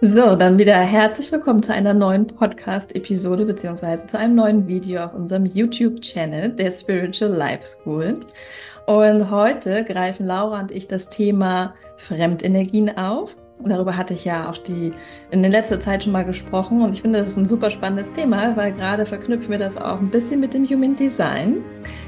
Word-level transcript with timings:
So, 0.00 0.34
dann 0.34 0.58
wieder 0.58 0.76
herzlich 0.76 1.30
willkommen 1.30 1.62
zu 1.62 1.72
einer 1.72 1.94
neuen 1.94 2.26
Podcast-Episode 2.26 3.46
beziehungsweise 3.46 4.06
zu 4.06 4.18
einem 4.18 4.34
neuen 4.34 4.66
Video 4.66 5.04
auf 5.04 5.14
unserem 5.14 5.46
YouTube-Channel 5.46 6.50
der 6.50 6.70
Spiritual 6.70 7.32
Life 7.32 7.64
School. 7.64 8.26
Und 8.86 9.30
heute 9.30 9.84
greifen 9.84 10.26
Laura 10.26 10.60
und 10.60 10.72
ich 10.72 10.88
das 10.88 11.08
Thema 11.08 11.74
Fremdenergien 11.96 12.98
auf. 12.98 13.36
Darüber 13.66 13.96
hatte 13.96 14.14
ich 14.14 14.24
ja 14.24 14.48
auch 14.50 14.58
die 14.58 14.92
in 15.30 15.42
der 15.42 15.50
letzten 15.50 15.80
Zeit 15.80 16.04
schon 16.04 16.12
mal 16.12 16.24
gesprochen 16.24 16.82
und 16.82 16.92
ich 16.92 17.02
finde, 17.02 17.18
das 17.18 17.28
ist 17.28 17.36
ein 17.36 17.48
super 17.48 17.70
spannendes 17.70 18.12
Thema, 18.12 18.56
weil 18.56 18.72
gerade 18.72 19.06
verknüpfen 19.06 19.50
wir 19.50 19.58
das 19.58 19.76
auch 19.76 20.00
ein 20.00 20.10
bisschen 20.10 20.40
mit 20.40 20.54
dem 20.54 20.66
Human 20.66 20.94
Design. 20.94 21.64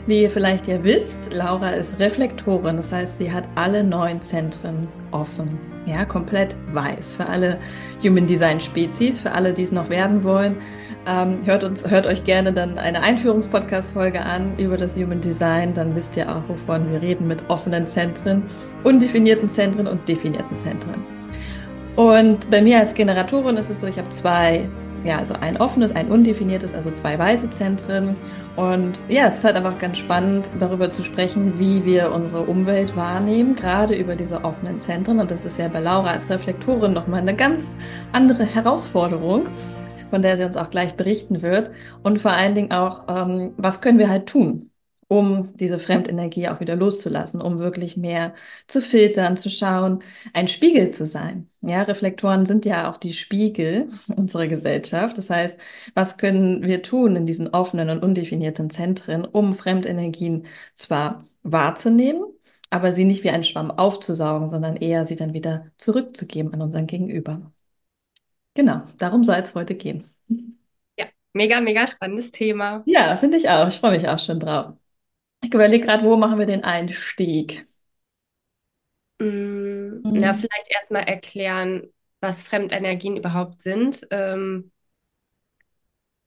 Wie 0.06 0.22
ihr 0.22 0.30
vielleicht 0.30 0.68
ja 0.68 0.82
wisst, 0.84 1.32
Laura 1.32 1.70
ist 1.70 1.98
Reflektorin, 1.98 2.76
das 2.76 2.92
heißt, 2.92 3.18
sie 3.18 3.32
hat 3.32 3.48
alle 3.54 3.82
neun 3.82 4.20
Zentren 4.20 4.86
offen. 5.10 5.58
Ja, 5.86 6.04
komplett 6.04 6.56
weiß. 6.72 7.14
Für 7.14 7.26
alle 7.26 7.58
Human 8.02 8.26
Design 8.26 8.58
Spezies, 8.58 9.20
für 9.20 9.32
alle, 9.32 9.52
die 9.52 9.62
es 9.62 9.72
noch 9.72 9.88
werden 9.88 10.24
wollen. 10.24 10.56
Ähm, 11.08 11.38
hört, 11.44 11.62
uns, 11.62 11.88
hört 11.88 12.06
euch 12.06 12.24
gerne 12.24 12.52
dann 12.52 12.78
eine 12.78 13.00
Einführungspodcast-Folge 13.00 14.20
an 14.20 14.58
über 14.58 14.76
das 14.76 14.96
Human 14.96 15.20
Design. 15.20 15.72
Dann 15.74 15.94
wisst 15.94 16.16
ihr 16.16 16.28
auch, 16.28 16.42
wovon 16.48 16.90
wir 16.90 17.00
reden 17.00 17.28
mit 17.28 17.48
offenen 17.48 17.86
Zentren, 17.86 18.42
undefinierten 18.82 19.48
Zentren 19.48 19.86
und 19.86 20.08
definierten 20.08 20.56
Zentren. 20.56 21.04
Und 21.96 22.50
bei 22.50 22.60
mir 22.62 22.78
als 22.78 22.94
Generatorin 22.94 23.56
ist 23.56 23.70
es 23.70 23.80
so, 23.80 23.86
ich 23.86 23.98
habe 23.98 24.10
zwei, 24.10 24.70
ja, 25.02 25.18
also 25.18 25.34
ein 25.34 25.56
offenes, 25.56 25.92
ein 25.96 26.10
undefiniertes, 26.10 26.74
also 26.74 26.90
zwei 26.90 27.18
weiße 27.18 27.50
Zentren. 27.50 28.22
Und 28.54 29.02
ja, 29.08 29.28
es 29.28 29.38
ist 29.38 29.44
halt 29.44 29.56
einfach 29.56 29.78
ganz 29.78 29.96
spannend, 29.98 30.50
darüber 30.60 30.90
zu 30.90 31.02
sprechen, 31.04 31.58
wie 31.58 31.84
wir 31.86 32.12
unsere 32.12 32.42
Umwelt 32.42 32.96
wahrnehmen, 32.96 33.54
gerade 33.56 33.94
über 33.96 34.14
diese 34.16 34.44
offenen 34.44 34.78
Zentren. 34.78 35.20
Und 35.20 35.30
das 35.30 35.46
ist 35.46 35.58
ja 35.58 35.68
bei 35.68 35.80
Laura 35.80 36.10
als 36.10 36.28
Reflektorin 36.30 36.92
nochmal 36.92 37.20
eine 37.22 37.34
ganz 37.36 37.76
andere 38.12 38.44
Herausforderung, 38.44 39.48
von 40.10 40.22
der 40.22 40.36
sie 40.36 40.44
uns 40.44 40.56
auch 40.58 40.70
gleich 40.70 40.96
berichten 40.96 41.42
wird. 41.42 41.70
Und 42.02 42.20
vor 42.20 42.32
allen 42.32 42.54
Dingen 42.54 42.72
auch, 42.72 43.04
ähm, 43.08 43.54
was 43.56 43.80
können 43.80 43.98
wir 43.98 44.10
halt 44.10 44.26
tun? 44.28 44.70
Um 45.08 45.56
diese 45.56 45.78
Fremdenergie 45.78 46.48
auch 46.48 46.60
wieder 46.60 46.74
loszulassen, 46.76 47.40
um 47.40 47.58
wirklich 47.58 47.96
mehr 47.96 48.34
zu 48.66 48.80
filtern, 48.82 49.36
zu 49.36 49.50
schauen, 49.50 50.02
ein 50.32 50.48
Spiegel 50.48 50.90
zu 50.90 51.06
sein. 51.06 51.48
Ja, 51.62 51.82
Reflektoren 51.82 52.46
sind 52.46 52.64
ja 52.64 52.90
auch 52.90 52.96
die 52.96 53.12
Spiegel 53.12 53.88
unserer 54.16 54.48
Gesellschaft. 54.48 55.16
Das 55.18 55.30
heißt, 55.30 55.58
was 55.94 56.18
können 56.18 56.62
wir 56.64 56.82
tun 56.82 57.16
in 57.16 57.26
diesen 57.26 57.48
offenen 57.48 57.90
und 57.90 58.02
undefinierten 58.02 58.70
Zentren, 58.70 59.24
um 59.24 59.54
Fremdenergien 59.54 60.46
zwar 60.74 61.26
wahrzunehmen, 61.42 62.24
aber 62.70 62.92
sie 62.92 63.04
nicht 63.04 63.22
wie 63.24 63.30
ein 63.30 63.44
Schwamm 63.44 63.70
aufzusaugen, 63.70 64.48
sondern 64.48 64.76
eher 64.76 65.06
sie 65.06 65.16
dann 65.16 65.32
wieder 65.34 65.70
zurückzugeben 65.78 66.52
an 66.54 66.62
unseren 66.62 66.86
Gegenüber. 66.86 67.52
Genau, 68.54 68.82
darum 68.98 69.22
soll 69.24 69.36
es 69.36 69.54
heute 69.54 69.76
gehen. 69.76 70.04
Ja, 70.98 71.06
mega, 71.32 71.60
mega 71.60 71.86
spannendes 71.86 72.30
Thema. 72.30 72.84
Ja, 72.84 73.16
finde 73.18 73.36
ich 73.36 73.48
auch. 73.50 73.68
Ich 73.68 73.78
freue 73.80 73.92
mich 73.92 74.08
auch 74.08 74.18
schon 74.18 74.40
drauf. 74.40 74.74
Ich 75.46 75.54
überlege 75.54 75.86
gerade, 75.86 76.04
wo 76.04 76.16
machen 76.18 76.38
wir 76.38 76.44
den 76.46 76.62
Einstieg? 76.64 77.66
Mm, 79.20 80.06
Na, 80.12 80.34
Mhm. 80.34 80.34
vielleicht 80.34 80.68
erstmal 80.70 81.04
erklären, 81.04 81.92
was 82.20 82.42
Fremdenergien 82.42 83.16
überhaupt 83.16 83.62
sind. 83.62 84.06
Ähm, 84.10 84.72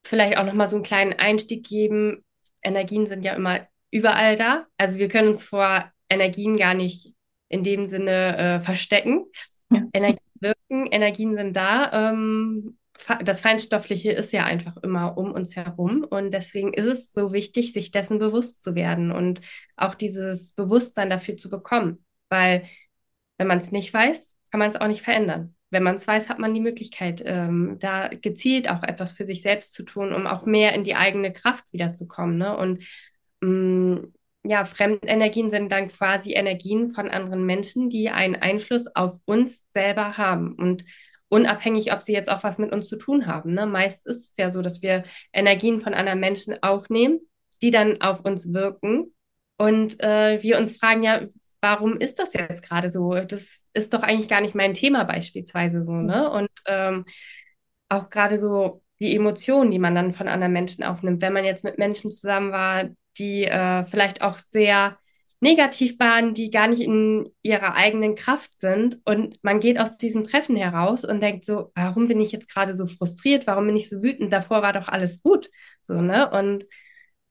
vielleicht 0.03 0.37
auch 0.37 0.45
nochmal 0.45 0.69
so 0.69 0.75
einen 0.75 0.83
kleinen 0.83 1.13
Einstieg 1.13 1.65
geben. 1.67 2.23
Energien 2.63 3.05
sind 3.07 3.23
ja 3.25 3.33
immer 3.33 3.67
überall 3.91 4.35
da. 4.35 4.65
Also 4.77 4.99
wir 4.99 5.07
können 5.09 5.29
uns 5.29 5.43
vor 5.43 5.91
Energien 6.09 6.57
gar 6.57 6.73
nicht 6.73 7.13
in 7.49 7.63
dem 7.63 7.87
Sinne 7.87 8.37
äh, 8.37 8.61
verstecken. 8.61 9.25
Ja. 9.69 9.89
Energien 9.93 10.19
wirken, 10.41 10.87
Energien 10.87 11.37
sind 11.37 11.55
da. 11.55 12.11
Ähm, 12.11 12.78
das 13.23 13.41
Feinstoffliche 13.41 14.11
ist 14.11 14.33
ja 14.33 14.43
einfach 14.45 14.77
immer 14.77 15.17
um 15.17 15.31
uns 15.31 15.55
herum. 15.55 16.05
Und 16.09 16.31
deswegen 16.31 16.73
ist 16.73 16.85
es 16.85 17.13
so 17.13 17.31
wichtig, 17.33 17.73
sich 17.73 17.91
dessen 17.91 18.19
bewusst 18.19 18.61
zu 18.61 18.75
werden 18.75 19.11
und 19.11 19.41
auch 19.75 19.95
dieses 19.95 20.53
Bewusstsein 20.53 21.09
dafür 21.09 21.37
zu 21.37 21.49
bekommen. 21.49 22.03
Weil 22.29 22.63
wenn 23.37 23.47
man 23.47 23.59
es 23.59 23.71
nicht 23.71 23.93
weiß, 23.93 24.35
kann 24.51 24.59
man 24.59 24.69
es 24.69 24.75
auch 24.75 24.87
nicht 24.87 25.01
verändern. 25.01 25.55
Wenn 25.71 25.83
man 25.83 25.95
es 25.95 26.07
weiß, 26.07 26.29
hat 26.29 26.39
man 26.39 26.53
die 26.53 26.61
Möglichkeit, 26.61 27.21
ähm, 27.25 27.77
da 27.79 28.07
gezielt 28.07 28.69
auch 28.69 28.83
etwas 28.83 29.13
für 29.13 29.25
sich 29.25 29.43
selbst 29.43 29.73
zu 29.73 29.83
tun, 29.83 30.13
um 30.13 30.25
auch 30.25 30.45
mehr 30.45 30.73
in 30.73 30.83
die 30.83 30.95
eigene 30.95 31.31
Kraft 31.31 31.63
wiederzukommen. 31.71 32.37
Ne? 32.37 32.57
Und 32.57 32.83
mh, 33.41 34.07
ja, 34.43 34.65
Fremdenergien 34.65 35.51
sind 35.51 35.71
dann 35.71 35.89
quasi 35.89 36.33
Energien 36.33 36.89
von 36.89 37.09
anderen 37.09 37.45
Menschen, 37.45 37.89
die 37.89 38.09
einen 38.09 38.35
Einfluss 38.35 38.87
auf 38.95 39.19
uns 39.25 39.63
selber 39.73 40.17
haben. 40.17 40.53
Und 40.53 40.85
unabhängig, 41.29 41.93
ob 41.93 42.03
sie 42.03 42.13
jetzt 42.13 42.29
auch 42.29 42.43
was 42.43 42.57
mit 42.57 42.71
uns 42.71 42.87
zu 42.87 42.97
tun 42.97 43.27
haben. 43.27 43.53
Ne? 43.53 43.65
Meist 43.65 44.05
ist 44.07 44.31
es 44.31 44.37
ja 44.37 44.49
so, 44.49 44.61
dass 44.61 44.81
wir 44.81 45.03
Energien 45.31 45.79
von 45.79 45.93
anderen 45.93 46.19
Menschen 46.19 46.61
aufnehmen, 46.61 47.19
die 47.61 47.71
dann 47.71 48.01
auf 48.01 48.25
uns 48.25 48.53
wirken. 48.53 49.13
Und 49.57 50.01
äh, 50.01 50.41
wir 50.41 50.57
uns 50.57 50.77
fragen 50.77 51.03
ja, 51.03 51.21
warum 51.61 51.97
ist 51.97 52.19
das 52.19 52.33
jetzt 52.33 52.63
gerade 52.63 52.89
so? 52.89 53.13
Das 53.13 53.61
ist 53.73 53.93
doch 53.93 54.01
eigentlich 54.01 54.29
gar 54.29 54.41
nicht 54.41 54.55
mein 54.55 54.73
Thema 54.73 55.03
beispielsweise 55.03 55.83
so, 55.83 55.93
ne? 55.93 56.29
Und 56.31 56.49
ähm, 56.65 57.05
auch 57.89 58.09
gerade 58.09 58.41
so 58.41 58.81
die 58.99 59.15
Emotionen, 59.15 59.71
die 59.71 59.79
man 59.79 59.95
dann 59.95 60.13
von 60.13 60.27
anderen 60.27 60.53
Menschen 60.53 60.83
aufnimmt, 60.83 61.21
wenn 61.21 61.33
man 61.33 61.45
jetzt 61.45 61.63
mit 61.63 61.77
Menschen 61.77 62.11
zusammen 62.11 62.51
war, 62.51 62.89
die 63.17 63.45
äh, 63.45 63.85
vielleicht 63.85 64.21
auch 64.21 64.37
sehr 64.37 64.97
negativ 65.41 65.99
waren, 65.99 66.33
die 66.33 66.51
gar 66.51 66.67
nicht 66.67 66.81
in 66.81 67.29
ihrer 67.41 67.75
eigenen 67.75 68.15
Kraft 68.15 68.59
sind 68.59 68.99
und 69.05 69.41
man 69.43 69.59
geht 69.59 69.79
aus 69.79 69.97
diesem 69.97 70.23
Treffen 70.25 70.55
heraus 70.55 71.05
und 71.05 71.21
denkt 71.21 71.45
so, 71.45 71.71
warum 71.75 72.07
bin 72.07 72.19
ich 72.19 72.31
jetzt 72.31 72.49
gerade 72.49 72.75
so 72.75 72.87
frustriert? 72.87 73.47
Warum 73.47 73.65
bin 73.67 73.77
ich 73.77 73.89
so 73.89 74.03
wütend? 74.03 74.33
Davor 74.33 74.61
war 74.61 74.73
doch 74.73 74.87
alles 74.89 75.21
gut, 75.23 75.49
so, 75.81 76.01
ne? 76.01 76.29
Und 76.31 76.65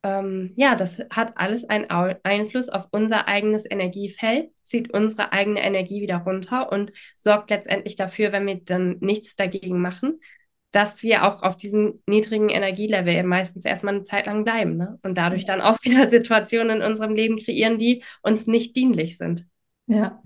ähm, 0.02 0.52
ja, 0.56 0.74
das 0.74 0.98
hat 1.10 1.32
alles 1.36 1.64
einen 1.68 1.90
Au 1.90 2.14
Einfluss 2.22 2.68
auf 2.68 2.86
unser 2.92 3.28
eigenes 3.28 3.70
Energiefeld, 3.70 4.50
zieht 4.62 4.92
unsere 4.92 5.32
eigene 5.32 5.60
Energie 5.60 6.00
wieder 6.00 6.18
runter 6.18 6.70
und 6.72 6.92
sorgt 7.16 7.50
letztendlich 7.50 7.96
dafür, 7.96 8.32
wenn 8.32 8.46
wir 8.46 8.60
dann 8.64 8.98
nichts 9.00 9.34
dagegen 9.36 9.80
machen, 9.80 10.20
dass 10.70 11.02
wir 11.02 11.24
auch 11.24 11.42
auf 11.42 11.56
diesem 11.56 12.02
niedrigen 12.06 12.50
Energielevel 12.50 13.22
meistens 13.22 13.64
erstmal 13.64 13.94
eine 13.94 14.02
Zeit 14.02 14.26
lang 14.26 14.44
bleiben, 14.44 14.76
ne? 14.76 14.98
Und 15.02 15.16
dadurch 15.16 15.46
dann 15.46 15.60
auch 15.60 15.78
wieder 15.82 16.10
Situationen 16.10 16.80
in 16.80 16.86
unserem 16.86 17.14
Leben 17.14 17.36
kreieren, 17.36 17.78
die 17.78 18.04
uns 18.22 18.46
nicht 18.46 18.76
dienlich 18.76 19.16
sind. 19.16 19.46
Ja, 19.90 20.22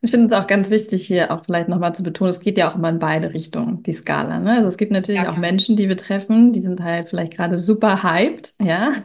ich 0.00 0.10
finde 0.10 0.34
es 0.34 0.40
auch 0.42 0.46
ganz 0.46 0.70
wichtig, 0.70 1.06
hier 1.06 1.30
auch 1.30 1.44
vielleicht 1.44 1.68
nochmal 1.68 1.94
zu 1.94 2.02
betonen, 2.02 2.30
es 2.30 2.40
geht 2.40 2.56
ja 2.56 2.70
auch 2.70 2.76
immer 2.76 2.88
in 2.88 2.98
beide 2.98 3.34
Richtungen, 3.34 3.82
die 3.82 3.92
Skala. 3.92 4.38
Ne? 4.40 4.52
Also 4.56 4.68
es 4.68 4.78
gibt 4.78 4.90
Ja, 4.90 4.98
natürlich 5.00 5.20
auch 5.28 5.32
klar. 5.34 5.42
Menschen, 5.42 5.76
die 5.76 5.86
wir 5.88 5.98
treffen, 5.98 6.52
die 6.54 6.60
sind 6.60 6.80
halt 6.82 7.10
vielleicht 7.10 7.34
gerade 7.36 7.58
super 7.58 8.02
hyped, 8.02 8.54
ja. 8.60 8.94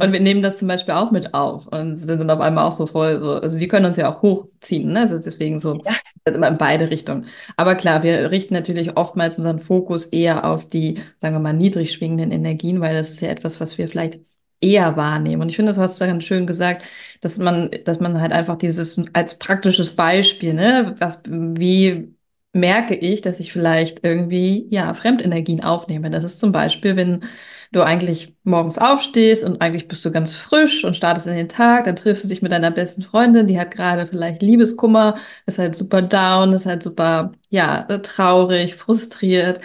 Und 0.00 0.12
wir 0.12 0.20
nehmen 0.20 0.40
das 0.42 0.58
zum 0.58 0.68
Beispiel 0.68 0.94
auch 0.94 1.10
mit 1.10 1.34
auf 1.34 1.66
und 1.68 1.98
sind 1.98 2.18
dann 2.20 2.30
auf 2.30 2.40
einmal 2.40 2.64
auch 2.66 2.72
so 2.72 2.86
voll, 2.86 3.20
so, 3.20 3.34
also 3.34 3.58
die 3.58 3.68
können 3.68 3.84
uns 3.86 3.96
ja 3.98 4.10
auch 4.12 4.22
hochziehen, 4.22 4.92
ne? 4.92 5.00
Also 5.00 5.18
deswegen 5.18 5.60
so, 5.60 5.82
Ja, 5.84 5.92
also 6.24 6.36
immer 6.38 6.48
in 6.48 6.58
beide 6.58 6.88
Richtungen. 6.90 7.26
Aber 7.56 7.74
klar, 7.74 8.02
wir 8.02 8.30
richten 8.30 8.54
natürlich 8.54 8.96
oftmals 8.96 9.36
unseren 9.36 9.58
Fokus 9.60 10.06
eher 10.06 10.44
auf 10.48 10.68
die, 10.68 11.00
sagen 11.18 11.34
wir 11.34 11.40
mal, 11.40 11.52
niedrig 11.52 11.92
schwingenden 11.92 12.30
Energien, 12.32 12.80
weil 12.80 12.94
das 12.94 13.10
ist 13.10 13.20
ja 13.20 13.28
etwas, 13.28 13.60
was 13.60 13.76
wir 13.78 13.88
vielleicht 13.88 14.20
eher 14.62 14.96
wahrnehmen. 14.96 15.42
Und 15.42 15.48
ich 15.50 15.56
finde, 15.56 15.70
das 15.70 15.78
hast 15.78 16.00
du 16.00 16.06
ganz 16.06 16.24
schön 16.24 16.46
gesagt 16.46 16.84
dass 17.20 17.38
man, 17.38 17.70
dass 17.84 18.00
man 18.00 18.20
halt 18.20 18.32
einfach 18.32 18.56
dieses 18.56 19.00
als 19.12 19.38
praktisches 19.38 19.94
Beispiel, 19.96 20.54
ne, 20.54 20.94
was, 20.98 21.22
wie 21.26 22.14
merke 22.54 22.94
ich, 22.94 23.22
dass 23.22 23.40
ich 23.40 23.52
vielleicht 23.52 24.04
irgendwie, 24.04 24.66
ja, 24.70 24.92
Fremdenergien 24.94 25.62
aufnehme. 25.64 26.10
Das 26.10 26.24
ist 26.24 26.38
zum 26.40 26.52
Beispiel, 26.52 26.96
wenn 26.96 27.24
du 27.72 27.82
eigentlich 27.82 28.36
morgens 28.44 28.76
aufstehst 28.78 29.44
und 29.44 29.62
eigentlich 29.62 29.88
bist 29.88 30.04
du 30.04 30.10
ganz 30.12 30.36
frisch 30.36 30.84
und 30.84 30.94
startest 30.96 31.26
in 31.26 31.34
den 31.36 31.48
Tag, 31.48 31.86
dann 31.86 31.96
triffst 31.96 32.24
du 32.24 32.28
dich 32.28 32.42
mit 32.42 32.52
deiner 32.52 32.70
besten 32.70 33.02
Freundin, 33.02 33.46
die 33.46 33.58
hat 33.58 33.70
gerade 33.70 34.06
vielleicht 34.06 34.42
Liebeskummer, 34.42 35.16
ist 35.46 35.58
halt 35.58 35.74
super 35.76 36.02
down, 36.02 36.52
ist 36.52 36.66
halt 36.66 36.82
super, 36.82 37.32
ja, 37.50 37.84
traurig, 37.84 38.74
frustriert. 38.76 39.60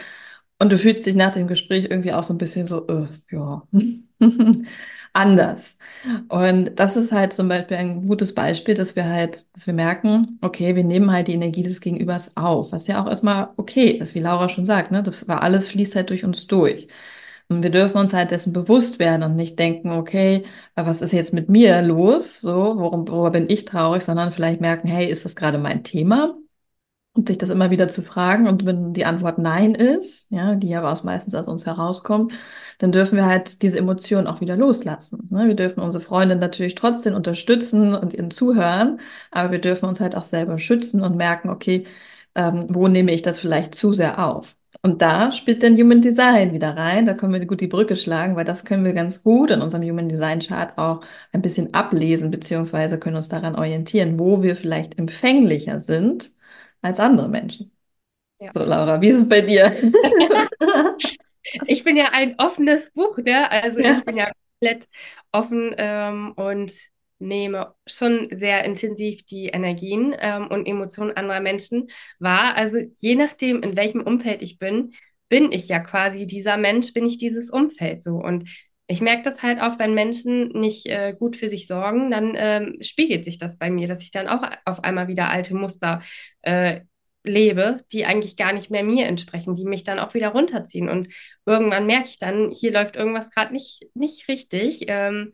Und 0.60 0.72
du 0.72 0.78
fühlst 0.78 1.06
dich 1.06 1.16
nach 1.16 1.32
dem 1.34 1.48
Gespräch 1.48 1.86
irgendwie 1.90 2.14
auch 2.14 2.24
so 2.24 2.34
ein 2.34 2.38
bisschen 2.40 2.66
so, 2.68 2.88
äh, 2.88 3.08
ja, 3.32 3.64
anders. 5.14 5.78
Und 6.30 6.80
das 6.80 6.96
ist 6.98 7.12
halt 7.12 7.34
zum 7.34 7.48
Beispiel 7.48 7.78
ein 7.78 8.08
gutes 8.08 8.34
Beispiel, 8.34 8.74
dass 8.76 8.96
wir 8.96 9.06
halt, 9.06 9.46
dass 9.54 9.68
wir 9.68 9.74
merken, 9.74 10.40
okay, 10.42 10.76
wir 10.76 10.84
nehmen 10.84 11.12
halt 11.12 11.28
die 11.28 11.34
Energie 11.34 11.62
des 11.64 11.82
Gegenübers 11.82 12.38
auf, 12.38 12.72
was 12.72 12.88
ja 12.88 13.02
auch 13.04 13.08
erstmal 13.08 13.50
okay 13.58 13.90
ist, 13.92 14.16
wie 14.16 14.20
Laura 14.20 14.50
schon 14.50 14.66
sagt, 14.66 14.92
ne? 14.92 15.04
Das 15.04 15.28
war 15.28 15.42
alles 15.44 15.68
fließt 15.68 15.96
halt 15.96 16.10
durch 16.10 16.24
uns 16.26 16.48
durch. 16.48 16.88
Und 17.50 17.64
wir 17.64 17.70
dürfen 17.72 17.98
uns 17.98 18.14
halt 18.14 18.32
dessen 18.32 18.52
bewusst 18.54 19.00
werden 19.00 19.24
und 19.24 19.36
nicht 19.36 19.58
denken, 19.60 19.92
okay, 19.92 20.46
was 20.76 21.02
ist 21.02 21.14
jetzt 21.14 21.34
mit 21.34 21.50
mir 21.50 21.82
los? 21.82 22.42
So, 22.42 22.76
worum, 22.78 23.08
worüber 23.08 23.32
bin 23.32 23.50
ich 23.50 23.66
traurig, 23.66 24.04
sondern 24.04 24.32
vielleicht 24.32 24.60
merken, 24.62 24.88
hey, 24.88 25.08
ist 25.10 25.24
das 25.26 25.36
gerade 25.36 25.58
mein 25.58 25.84
Thema? 25.84 26.36
Und 27.18 27.28
sich 27.28 27.40
das 27.40 27.50
immer 27.50 27.72
wieder 27.72 27.88
zu 27.88 28.04
fragen. 28.04 28.48
Und 28.48 28.66
wenn 28.66 28.94
die 28.94 29.06
Antwort 29.06 29.40
Nein 29.40 29.74
ist, 29.76 30.30
ja, 30.32 30.56
die 30.56 30.76
aber 30.76 30.92
aus 30.92 31.04
meistens 31.04 31.34
aus 31.34 31.48
uns 31.48 31.66
herauskommt, 31.66 32.32
dann 32.78 32.92
dürfen 32.92 33.16
wir 33.18 33.26
halt 33.26 33.64
diese 33.64 33.80
Emotionen 33.80 34.28
auch 34.28 34.40
wieder 34.40 34.56
loslassen. 34.56 35.28
Ne? 35.32 35.48
Wir 35.48 35.56
dürfen 35.56 35.82
unsere 35.82 36.04
Freundin 36.04 36.40
natürlich 36.40 36.76
trotzdem 36.76 37.16
unterstützen 37.16 37.96
und 37.96 38.14
ihnen 38.14 38.30
zuhören, 38.30 39.00
aber 39.32 39.52
wir 39.52 39.60
dürfen 39.62 39.86
uns 39.88 40.00
halt 40.00 40.16
auch 40.16 40.24
selber 40.24 40.60
schützen 40.60 41.02
und 41.02 41.18
merken, 41.18 41.50
okay, 41.50 41.86
ähm, 42.36 42.68
wo 42.70 42.88
nehme 42.88 43.12
ich 43.14 43.24
das 43.24 43.40
vielleicht 43.40 43.74
zu 43.76 43.94
sehr 43.94 44.24
auf? 44.24 44.56
Und 44.84 45.02
da 45.02 45.32
spielt 45.32 45.64
dann 45.64 45.76
Human 45.76 46.02
Design 46.02 46.54
wieder 46.54 46.78
rein. 46.78 47.06
Da 47.08 47.14
können 47.16 47.34
wir 47.34 47.46
gut 47.46 47.62
die 47.62 47.68
Brücke 47.68 47.96
schlagen, 47.96 48.36
weil 48.36 48.46
das 48.46 48.64
können 48.64 48.86
wir 48.86 48.94
ganz 48.94 49.24
gut 49.24 49.50
in 49.52 49.62
unserem 49.62 49.84
Human 49.84 50.08
Design 50.10 50.40
Chart 50.40 50.78
auch 50.78 51.02
ein 51.34 51.42
bisschen 51.42 51.74
ablesen, 51.74 52.30
beziehungsweise 52.32 53.00
können 53.00 53.16
uns 53.16 53.28
daran 53.28 53.56
orientieren, 53.56 54.20
wo 54.20 54.44
wir 54.44 54.56
vielleicht 54.56 54.98
empfänglicher 55.00 55.80
sind 55.80 56.32
als 56.82 57.00
andere 57.00 57.30
Menschen. 57.30 57.72
Ja. 58.40 58.52
So, 58.54 58.64
Laura, 58.64 59.02
wie 59.02 59.10
ist 59.10 59.20
es 59.20 59.30
bei 59.30 59.42
dir? 59.42 59.74
ich 61.66 61.84
bin 61.84 61.98
ja 61.98 62.10
ein 62.12 62.36
offenes 62.38 62.92
Buch, 62.92 63.18
ne? 63.18 63.50
Also 63.52 63.80
ja. 63.80 63.98
ich 63.98 64.06
bin 64.06 64.18
ja 64.18 64.32
komplett 64.60 64.88
offen 65.32 65.74
ähm, 65.78 66.34
und 66.34 66.74
nehme 67.20 67.74
schon 67.88 68.26
sehr 68.26 68.64
intensiv 68.64 69.26
die 69.26 69.48
Energien 69.48 70.16
ähm, 70.20 70.48
und 70.48 70.68
Emotionen 70.68 71.18
anderer 71.18 71.42
Menschen 71.42 71.90
wahr. 72.20 72.56
Also 72.56 72.78
je 73.00 73.16
nachdem, 73.16 73.64
in 73.64 73.76
welchem 73.76 74.02
Umfeld 74.02 74.42
ich 74.42 74.60
bin, 74.60 74.94
bin 75.30 75.52
ich 75.52 75.68
ja 75.68 75.80
quasi 75.80 76.28
dieser 76.28 76.58
Mensch, 76.58 76.94
bin 76.94 77.06
ich 77.06 77.18
dieses 77.18 77.50
Umfeld 77.50 78.04
so. 78.04 78.16
Und 78.16 78.48
ich 78.88 79.02
merke 79.02 79.24
das 79.24 79.44
halt 79.44 79.62
auch, 79.62 79.80
wenn 79.80 79.94
Menschen 79.94 80.50
nicht 80.50 80.86
äh, 80.88 81.14
gut 81.18 81.36
für 81.36 81.50
sich 81.50 81.68
sorgen, 81.68 82.10
dann 82.10 82.34
ähm, 82.38 82.76
spiegelt 82.82 83.26
sich 83.26 83.38
das 83.38 83.58
bei 83.58 83.70
mir, 83.70 83.88
dass 83.88 84.02
ich 84.02 84.12
dann 84.12 84.28
auch 84.28 84.44
auf 84.66 84.84
einmal 84.84 85.08
wieder 85.10 85.30
alte 85.30 85.56
Muster 85.56 86.02
äh, 86.42 86.82
lebe, 87.24 87.84
die 87.92 88.06
eigentlich 88.06 88.38
gar 88.38 88.54
nicht 88.54 88.72
mehr 88.72 88.84
mir 88.84 89.06
entsprechen, 89.08 89.56
die 89.56 89.66
mich 89.66 89.84
dann 89.84 90.00
auch 90.00 90.14
wieder 90.14 90.30
runterziehen. 90.30 90.88
Und 90.90 91.10
irgendwann 91.46 91.86
merke 91.86 92.08
ich 92.08 92.20
dann, 92.20 92.52
hier 92.52 92.72
läuft 92.72 92.96
irgendwas 92.96 93.30
gerade 93.32 93.54
nicht, 93.54 93.86
nicht 93.94 94.30
richtig. 94.30 94.86
Ähm, 94.88 95.34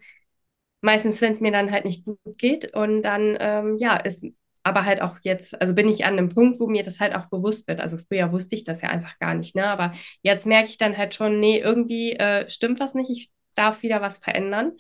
meistens, 0.82 1.22
wenn 1.22 1.34
es 1.34 1.42
mir 1.42 1.52
dann 1.52 1.72
halt 1.72 1.86
nicht 1.86 2.06
gut 2.06 2.20
geht. 2.38 2.74
Und 2.76 3.04
dann, 3.04 3.38
ähm, 3.40 3.78
ja, 3.80 3.96
ist 3.98 4.26
aber 4.64 4.86
halt 4.86 5.02
auch 5.02 5.18
jetzt, 5.24 5.60
also 5.62 5.76
bin 5.76 5.90
ich 5.90 6.06
an 6.06 6.14
einem 6.18 6.30
Punkt, 6.30 6.60
wo 6.60 6.68
mir 6.68 6.84
das 6.84 7.00
halt 7.00 7.16
auch 7.16 7.28
bewusst 7.28 7.68
wird. 7.68 7.82
Also 7.82 7.98
früher 7.98 8.32
wusste 8.32 8.56
ich 8.56 8.64
das 8.64 8.82
ja 8.82 8.90
einfach 8.90 9.20
gar 9.20 9.36
nicht, 9.36 9.56
ne? 9.56 9.66
Aber 9.66 9.94
jetzt 10.22 10.46
merke 10.46 10.70
ich 10.70 10.78
dann 10.78 10.98
halt 10.98 11.14
schon, 11.16 11.40
nee, 11.40 11.60
irgendwie 11.60 12.14
äh, 12.14 12.50
stimmt 12.50 12.80
was 12.80 12.94
nicht, 12.96 13.10
ich 13.12 13.32
darf 13.54 13.84
wieder 13.84 14.02
was 14.02 14.20
verändern 14.20 14.74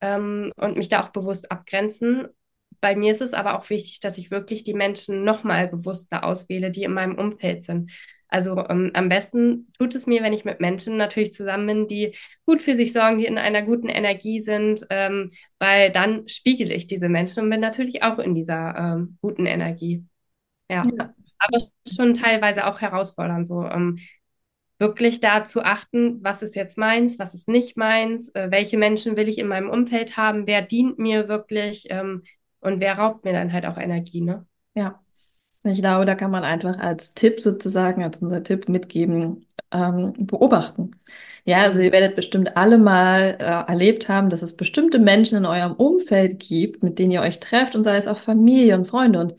ähm, 0.00 0.52
und 0.56 0.76
mich 0.76 0.88
da 0.88 1.04
auch 1.04 1.10
bewusst 1.10 1.50
abgrenzen 1.50 2.28
bei 2.80 2.96
mir 2.96 3.12
ist 3.12 3.22
es 3.22 3.34
aber 3.34 3.58
auch 3.58 3.68
wichtig, 3.70 4.00
dass 4.00 4.18
ich 4.18 4.30
wirklich 4.30 4.64
die 4.64 4.74
Menschen 4.74 5.24
nochmal 5.24 5.68
bewusster 5.68 6.24
auswähle, 6.24 6.70
die 6.70 6.84
in 6.84 6.92
meinem 6.92 7.16
Umfeld 7.16 7.64
sind. 7.64 7.90
Also 8.28 8.64
ähm, 8.68 8.90
am 8.94 9.08
besten 9.08 9.72
tut 9.78 9.94
es 9.94 10.06
mir, 10.06 10.22
wenn 10.22 10.32
ich 10.32 10.44
mit 10.44 10.60
Menschen 10.60 10.96
natürlich 10.96 11.32
zusammen 11.32 11.66
bin, 11.66 11.88
die 11.88 12.14
gut 12.44 12.60
für 12.60 12.76
sich 12.76 12.92
sorgen, 12.92 13.18
die 13.18 13.26
in 13.26 13.38
einer 13.38 13.62
guten 13.62 13.88
Energie 13.88 14.42
sind, 14.42 14.84
ähm, 14.90 15.30
weil 15.58 15.92
dann 15.92 16.26
spiegele 16.28 16.74
ich 16.74 16.86
diese 16.86 17.08
Menschen 17.08 17.44
und 17.44 17.50
bin 17.50 17.60
natürlich 17.60 18.02
auch 18.02 18.18
in 18.18 18.34
dieser 18.34 18.76
ähm, 18.76 19.18
guten 19.20 19.46
Energie. 19.46 20.04
Ja. 20.68 20.84
ja. 20.98 21.14
Aber 21.38 21.56
es 21.56 21.72
ist 21.84 21.96
schon 21.96 22.14
teilweise 22.14 22.66
auch 22.66 22.80
herausfordernd, 22.80 23.46
so 23.46 23.64
ähm, 23.64 23.98
wirklich 24.78 25.20
da 25.20 25.44
zu 25.44 25.62
achten, 25.62 26.22
was 26.22 26.42
ist 26.42 26.54
jetzt 26.54 26.76
meins, 26.76 27.18
was 27.18 27.34
ist 27.34 27.48
nicht 27.48 27.76
meins, 27.76 28.28
äh, 28.34 28.50
welche 28.50 28.78
Menschen 28.78 29.16
will 29.16 29.28
ich 29.28 29.38
in 29.38 29.48
meinem 29.48 29.70
Umfeld 29.70 30.16
haben, 30.16 30.46
wer 30.46 30.62
dient 30.62 30.98
mir 30.98 31.28
wirklich, 31.28 31.86
ähm, 31.90 32.22
und 32.60 32.80
wer 32.80 32.98
raubt 32.98 33.24
mir 33.24 33.32
dann 33.32 33.52
halt 33.52 33.66
auch 33.66 33.78
Energie, 33.78 34.20
ne? 34.20 34.46
Ja. 34.74 35.00
Ich 35.62 35.80
glaube, 35.80 36.04
da 36.04 36.14
kann 36.14 36.30
man 36.30 36.44
einfach 36.44 36.78
als 36.78 37.14
Tipp 37.14 37.42
sozusagen, 37.42 38.04
als 38.04 38.18
unser 38.18 38.44
Tipp 38.44 38.68
mitgeben, 38.68 39.46
ähm, 39.72 40.12
beobachten. 40.16 40.92
Ja, 41.44 41.62
also 41.62 41.80
ihr 41.80 41.90
werdet 41.92 42.14
bestimmt 42.14 42.56
alle 42.56 42.78
mal 42.78 43.36
äh, 43.40 43.70
erlebt 43.70 44.08
haben, 44.08 44.28
dass 44.30 44.42
es 44.42 44.56
bestimmte 44.56 44.98
Menschen 45.00 45.38
in 45.38 45.46
eurem 45.46 45.72
Umfeld 45.72 46.38
gibt, 46.38 46.82
mit 46.84 46.98
denen 46.98 47.10
ihr 47.10 47.20
euch 47.22 47.40
trefft 47.40 47.74
und 47.74 47.82
sei 47.84 47.96
es 47.96 48.06
auch 48.06 48.18
Familie 48.18 48.76
und 48.76 48.86
Freunde. 48.86 49.20
Und 49.20 49.34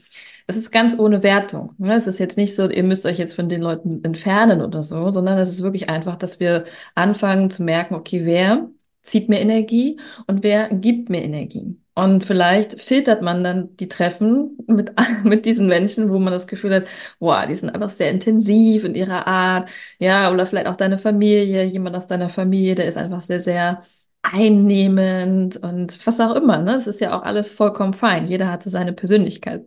es 0.47 0.55
ist 0.55 0.71
ganz 0.71 0.97
ohne 0.97 1.23
Wertung. 1.23 1.73
Ne? 1.77 1.95
Es 1.95 2.07
ist 2.07 2.19
jetzt 2.19 2.37
nicht 2.37 2.55
so, 2.55 2.69
ihr 2.69 2.83
müsst 2.83 3.05
euch 3.05 3.17
jetzt 3.17 3.33
von 3.35 3.49
den 3.49 3.61
Leuten 3.61 4.03
entfernen 4.03 4.61
oder 4.61 4.81
so, 4.83 5.11
sondern 5.11 5.37
es 5.37 5.49
ist 5.49 5.63
wirklich 5.63 5.89
einfach, 5.89 6.15
dass 6.15 6.39
wir 6.39 6.65
anfangen 6.95 7.49
zu 7.49 7.63
merken, 7.63 7.95
okay, 7.95 8.25
wer 8.25 8.69
zieht 9.03 9.29
mir 9.29 9.39
Energie 9.39 9.99
und 10.27 10.43
wer 10.43 10.69
gibt 10.69 11.09
mir 11.09 11.21
Energie. 11.23 11.77
Und 11.95 12.25
vielleicht 12.25 12.79
filtert 12.81 13.21
man 13.23 13.43
dann 13.43 13.75
die 13.77 13.87
Treffen 13.87 14.57
mit, 14.67 14.93
mit 15.23 15.45
diesen 15.45 15.67
Menschen, 15.67 16.11
wo 16.11 16.19
man 16.19 16.31
das 16.31 16.47
Gefühl 16.47 16.75
hat, 16.75 16.87
wow, 17.19 17.45
die 17.47 17.55
sind 17.55 17.69
einfach 17.69 17.89
sehr 17.89 18.11
intensiv 18.11 18.83
in 18.83 18.95
ihrer 18.95 19.27
Art. 19.27 19.69
Ja, 19.99 20.31
oder 20.31 20.45
vielleicht 20.45 20.67
auch 20.67 20.75
deine 20.75 20.99
Familie, 20.99 21.63
jemand 21.63 21.95
aus 21.95 22.07
deiner 22.07 22.29
Familie, 22.29 22.75
der 22.75 22.85
ist 22.87 22.97
einfach 22.97 23.21
sehr, 23.21 23.39
sehr 23.41 23.83
einnehmend 24.21 25.57
und 25.57 26.05
was 26.05 26.19
auch 26.19 26.35
immer. 26.35 26.59
Ne? 26.59 26.75
Es 26.75 26.87
ist 26.87 26.99
ja 26.99 27.17
auch 27.17 27.23
alles 27.23 27.51
vollkommen 27.51 27.93
fein. 27.93 28.25
Jeder 28.27 28.51
hat 28.51 28.63
so 28.63 28.69
seine 28.69 28.93
Persönlichkeit. 28.93 29.65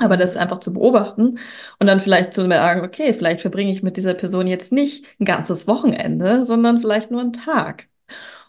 Aber 0.00 0.16
das 0.16 0.36
einfach 0.36 0.60
zu 0.60 0.72
beobachten 0.72 1.38
und 1.78 1.86
dann 1.86 2.00
vielleicht 2.00 2.34
zu 2.34 2.48
sagen, 2.48 2.82
okay, 2.82 3.12
vielleicht 3.14 3.40
verbringe 3.42 3.72
ich 3.72 3.82
mit 3.82 3.96
dieser 3.96 4.14
Person 4.14 4.46
jetzt 4.46 4.72
nicht 4.72 5.04
ein 5.20 5.24
ganzes 5.26 5.68
Wochenende, 5.68 6.44
sondern 6.46 6.80
vielleicht 6.80 7.10
nur 7.10 7.20
einen 7.20 7.32
Tag 7.32 7.88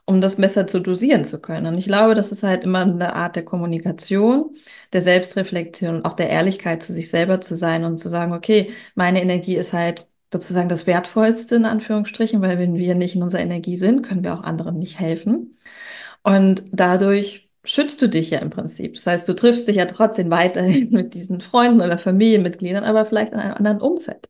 um 0.05 0.21
das 0.21 0.37
besser 0.37 0.67
zu 0.67 0.79
dosieren 0.79 1.23
zu 1.25 1.41
können. 1.41 1.67
Und 1.67 1.77
ich 1.77 1.85
glaube, 1.85 2.15
das 2.15 2.31
ist 2.31 2.43
halt 2.43 2.63
immer 2.63 2.81
eine 2.81 3.15
Art 3.15 3.35
der 3.35 3.45
Kommunikation, 3.45 4.55
der 4.93 5.01
Selbstreflexion 5.01 6.05
auch 6.05 6.13
der 6.13 6.29
Ehrlichkeit 6.29 6.83
zu 6.83 6.93
sich 6.93 7.09
selber 7.09 7.41
zu 7.41 7.55
sein 7.55 7.85
und 7.85 7.97
zu 7.99 8.09
sagen, 8.09 8.33
okay, 8.33 8.71
meine 8.95 9.21
Energie 9.21 9.55
ist 9.55 9.73
halt 9.73 10.07
sozusagen 10.33 10.69
das 10.69 10.87
Wertvollste 10.87 11.55
in 11.55 11.65
Anführungsstrichen, 11.65 12.41
weil 12.41 12.57
wenn 12.57 12.75
wir 12.75 12.95
nicht 12.95 13.15
in 13.15 13.23
unserer 13.23 13.41
Energie 13.41 13.77
sind, 13.77 14.03
können 14.03 14.23
wir 14.23 14.33
auch 14.33 14.43
anderen 14.43 14.79
nicht 14.79 14.99
helfen. 14.99 15.57
Und 16.23 16.63
dadurch 16.71 17.50
schützt 17.63 18.01
du 18.01 18.07
dich 18.07 18.31
ja 18.31 18.39
im 18.39 18.49
Prinzip. 18.49 18.95
Das 18.95 19.07
heißt, 19.07 19.29
du 19.29 19.33
triffst 19.33 19.67
dich 19.67 19.77
ja 19.77 19.85
trotzdem 19.85 20.31
weiterhin 20.31 20.89
mit 20.91 21.13
diesen 21.13 21.41
Freunden 21.41 21.81
oder 21.81 21.97
Familienmitgliedern, 21.97 22.83
aber 22.83 23.05
vielleicht 23.05 23.33
in 23.33 23.39
einem 23.39 23.55
anderen 23.55 23.81
Umfeld. 23.81 24.29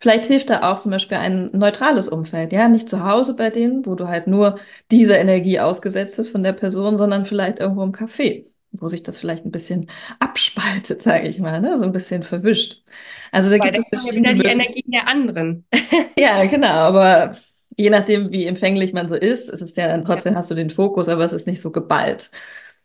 Vielleicht 0.00 0.24
hilft 0.26 0.48
da 0.48 0.70
auch 0.70 0.78
zum 0.78 0.90
Beispiel 0.90 1.18
ein 1.18 1.50
neutrales 1.52 2.08
Umfeld, 2.08 2.52
ja, 2.52 2.68
nicht 2.68 2.88
zu 2.88 3.04
Hause 3.04 3.36
bei 3.36 3.50
denen, 3.50 3.84
wo 3.84 3.94
du 3.94 4.08
halt 4.08 4.26
nur 4.26 4.58
dieser 4.90 5.18
Energie 5.18 5.60
ausgesetzt 5.60 6.16
bist 6.16 6.30
von 6.30 6.42
der 6.42 6.54
Person, 6.54 6.96
sondern 6.96 7.26
vielleicht 7.26 7.58
irgendwo 7.58 7.82
im 7.82 7.92
Café, 7.92 8.46
wo 8.72 8.88
sich 8.88 9.02
das 9.02 9.18
vielleicht 9.20 9.44
ein 9.44 9.50
bisschen 9.50 9.88
abspaltet, 10.18 11.02
sage 11.02 11.28
ich 11.28 11.38
mal, 11.38 11.60
ne? 11.60 11.78
so 11.78 11.84
ein 11.84 11.92
bisschen 11.92 12.22
verwischt. 12.22 12.82
Also 13.30 13.50
da 13.50 13.58
Weil 13.58 13.72
gibt 13.72 13.84
es 13.84 13.88
verschiedene 13.88 14.34
wieder 14.34 14.44
die 14.44 14.50
Energie 14.50 14.84
der 14.86 15.06
anderen. 15.06 15.66
ja, 16.18 16.44
genau, 16.46 16.68
aber 16.68 17.36
je 17.76 17.90
nachdem, 17.90 18.30
wie 18.32 18.46
empfänglich 18.46 18.92
man 18.94 19.08
so 19.08 19.14
ist, 19.14 19.50
ist 19.50 19.60
es 19.60 19.76
ja 19.76 19.88
dann 19.88 20.04
trotzdem 20.04 20.32
ja. 20.32 20.38
hast 20.38 20.50
du 20.50 20.54
den 20.54 20.70
Fokus, 20.70 21.08
aber 21.08 21.24
es 21.24 21.32
ist 21.32 21.46
nicht 21.46 21.60
so 21.60 21.70
geballt. 21.70 22.30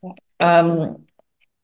Ja, 0.06 0.16
ähm, 0.40 1.07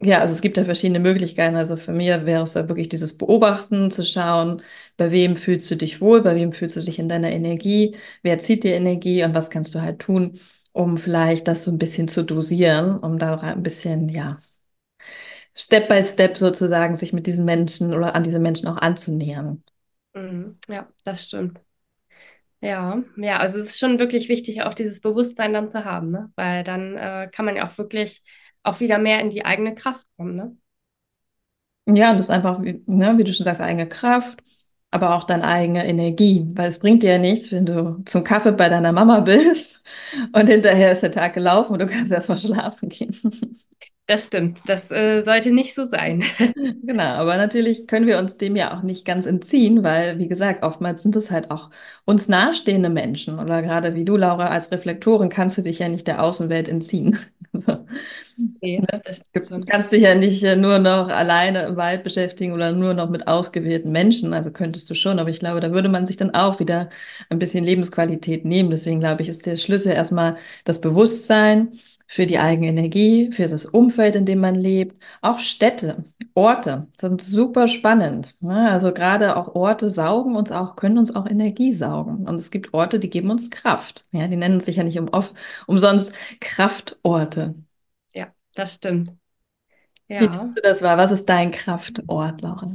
ja, 0.01 0.19
also 0.21 0.33
es 0.33 0.41
gibt 0.41 0.57
ja 0.57 0.65
verschiedene 0.65 0.99
Möglichkeiten. 0.99 1.55
Also 1.55 1.77
für 1.77 1.93
mich 1.93 2.07
wäre 2.09 2.43
es 2.43 2.53
da 2.53 2.67
wirklich 2.69 2.89
dieses 2.89 3.17
Beobachten, 3.17 3.91
zu 3.91 4.05
schauen, 4.05 4.61
bei 4.97 5.11
wem 5.11 5.35
fühlst 5.37 5.69
du 5.71 5.77
dich 5.77 6.01
wohl, 6.01 6.21
bei 6.23 6.35
wem 6.35 6.53
fühlst 6.53 6.75
du 6.77 6.81
dich 6.83 6.99
in 6.99 7.09
deiner 7.09 7.31
Energie, 7.31 7.95
wer 8.23 8.39
zieht 8.39 8.63
dir 8.63 8.75
Energie 8.75 9.23
und 9.23 9.35
was 9.35 9.49
kannst 9.49 9.75
du 9.75 9.81
halt 9.81 9.99
tun, 9.99 10.39
um 10.73 10.97
vielleicht 10.97 11.47
das 11.47 11.63
so 11.65 11.71
ein 11.71 11.77
bisschen 11.79 12.07
zu 12.07 12.23
dosieren, 12.23 12.97
um 12.99 13.19
da 13.19 13.37
ein 13.39 13.63
bisschen, 13.63 14.09
ja, 14.09 14.39
Step 15.53 15.87
by 15.89 16.03
Step 16.03 16.37
sozusagen 16.37 16.95
sich 16.95 17.13
mit 17.13 17.27
diesen 17.27 17.45
Menschen 17.45 17.93
oder 17.93 18.15
an 18.15 18.23
diese 18.23 18.39
Menschen 18.39 18.67
auch 18.67 18.77
anzunähern. 18.77 19.63
Mhm. 20.13 20.57
Ja, 20.69 20.89
das 21.03 21.23
stimmt. 21.23 21.61
Ja, 22.63 23.03
ja, 23.17 23.37
also 23.39 23.57
es 23.57 23.69
ist 23.71 23.79
schon 23.79 23.97
wirklich 23.97 24.29
wichtig, 24.29 24.61
auch 24.61 24.75
dieses 24.75 25.01
Bewusstsein 25.01 25.51
dann 25.53 25.69
zu 25.69 25.83
haben, 25.83 26.11
ne? 26.11 26.31
Weil 26.35 26.63
dann 26.63 26.95
äh, 26.95 27.27
kann 27.31 27.45
man 27.45 27.55
ja 27.55 27.67
auch 27.67 27.77
wirklich 27.79 28.21
auch 28.63 28.79
wieder 28.79 28.99
mehr 28.99 29.19
in 29.19 29.31
die 29.31 29.45
eigene 29.45 29.73
Kraft 29.73 30.05
kommen, 30.15 30.35
ne? 30.35 30.55
Ja, 31.87 32.11
und 32.11 32.17
das 32.19 32.27
ist 32.27 32.31
einfach, 32.31 32.59
ne, 32.59 33.17
wie 33.17 33.23
du 33.23 33.33
schon 33.33 33.43
sagst, 33.43 33.59
eigene 33.61 33.89
Kraft, 33.89 34.41
aber 34.91 35.15
auch 35.15 35.23
deine 35.25 35.43
eigene 35.45 35.85
Energie. 35.87 36.45
Weil 36.53 36.69
es 36.69 36.79
bringt 36.79 37.03
dir 37.03 37.13
ja 37.13 37.17
nichts, 37.17 37.51
wenn 37.51 37.65
du 37.65 38.03
zum 38.05 38.23
Kaffee 38.23 38.51
bei 38.51 38.69
deiner 38.69 38.91
Mama 38.91 39.19
bist 39.21 39.83
und 40.33 40.47
hinterher 40.47 40.91
ist 40.91 41.01
der 41.03 41.11
Tag 41.11 41.33
gelaufen 41.33 41.73
und 41.73 41.79
du 41.79 41.87
kannst 41.87 42.11
erstmal 42.11 42.37
schlafen 42.37 42.89
gehen. 42.89 43.15
Das 44.11 44.25
stimmt, 44.25 44.59
das 44.67 44.91
äh, 44.91 45.21
sollte 45.21 45.53
nicht 45.53 45.73
so 45.73 45.85
sein. 45.85 46.21
Genau, 46.83 47.03
aber 47.03 47.37
natürlich 47.37 47.87
können 47.87 48.07
wir 48.07 48.17
uns 48.19 48.35
dem 48.35 48.57
ja 48.57 48.75
auch 48.77 48.81
nicht 48.83 49.05
ganz 49.05 49.25
entziehen, 49.25 49.83
weil, 49.83 50.19
wie 50.19 50.27
gesagt, 50.27 50.63
oftmals 50.63 51.01
sind 51.03 51.15
es 51.15 51.31
halt 51.31 51.49
auch 51.49 51.69
uns 52.03 52.27
nahestehende 52.27 52.89
Menschen. 52.89 53.39
Oder 53.39 53.61
gerade 53.61 53.95
wie 53.95 54.03
du, 54.03 54.17
Laura, 54.17 54.47
als 54.47 54.69
Reflektorin 54.71 55.29
kannst 55.29 55.57
du 55.57 55.61
dich 55.61 55.79
ja 55.79 55.87
nicht 55.87 56.07
der 56.07 56.21
Außenwelt 56.21 56.67
entziehen. 56.67 57.17
Okay, 58.57 58.79
ne? 58.79 59.01
du 59.33 59.59
kannst 59.65 59.91
dich 59.91 60.01
ja 60.03 60.15
nicht 60.15 60.41
äh, 60.43 60.55
nur 60.55 60.79
noch 60.79 61.09
alleine 61.09 61.63
im 61.63 61.75
Wald 61.75 62.03
beschäftigen 62.03 62.53
oder 62.53 62.71
nur 62.71 62.93
noch 62.93 63.09
mit 63.09 63.27
ausgewählten 63.27 63.91
Menschen. 63.91 64.33
Also 64.33 64.51
könntest 64.51 64.89
du 64.89 64.95
schon, 64.95 65.19
aber 65.19 65.29
ich 65.29 65.39
glaube, 65.39 65.59
da 65.59 65.71
würde 65.71 65.89
man 65.89 66.07
sich 66.07 66.17
dann 66.17 66.33
auch 66.33 66.59
wieder 66.59 66.89
ein 67.29 67.39
bisschen 67.39 67.63
Lebensqualität 67.65 68.45
nehmen. 68.45 68.69
Deswegen 68.71 68.99
glaube 69.01 69.21
ich, 69.21 69.29
ist 69.29 69.45
der 69.45 69.57
Schlüssel 69.57 69.91
erstmal 69.91 70.37
das 70.63 70.81
Bewusstsein 70.81 71.73
für 72.11 72.25
die 72.25 72.39
eigene 72.39 72.67
Energie, 72.67 73.31
für 73.31 73.47
das 73.47 73.65
Umfeld, 73.65 74.15
in 74.15 74.25
dem 74.25 74.39
man 74.39 74.55
lebt. 74.55 75.01
Auch 75.21 75.39
Städte, 75.39 76.03
Orte 76.33 76.87
sind 76.99 77.21
super 77.21 77.69
spannend. 77.69 78.35
Ne? 78.41 78.69
Also 78.69 78.91
gerade 78.93 79.37
auch 79.37 79.55
Orte 79.55 79.89
saugen 79.89 80.35
uns 80.35 80.51
auch, 80.51 80.75
können 80.75 80.97
uns 80.97 81.15
auch 81.15 81.25
Energie 81.25 81.71
saugen. 81.71 82.27
Und 82.27 82.35
es 82.35 82.51
gibt 82.51 82.73
Orte, 82.73 82.99
die 82.99 83.09
geben 83.09 83.31
uns 83.31 83.49
Kraft. 83.49 84.07
Ja, 84.11 84.27
die 84.27 84.35
nennen 84.35 84.59
sich 84.59 84.75
ja 84.75 84.83
nicht 84.83 84.99
um, 84.99 85.07
oft, 85.07 85.33
umsonst 85.67 86.11
Kraftorte. 86.41 87.55
Ja, 88.13 88.27
das 88.55 88.73
stimmt. 88.73 89.15
Ja. 90.09 90.19
Wie 90.19 90.27
nimmst 90.27 90.57
du 90.57 90.61
das 90.61 90.81
wahr? 90.81 90.97
Was 90.97 91.13
ist 91.13 91.29
dein 91.29 91.51
Kraftort, 91.51 92.41
Laura? 92.41 92.71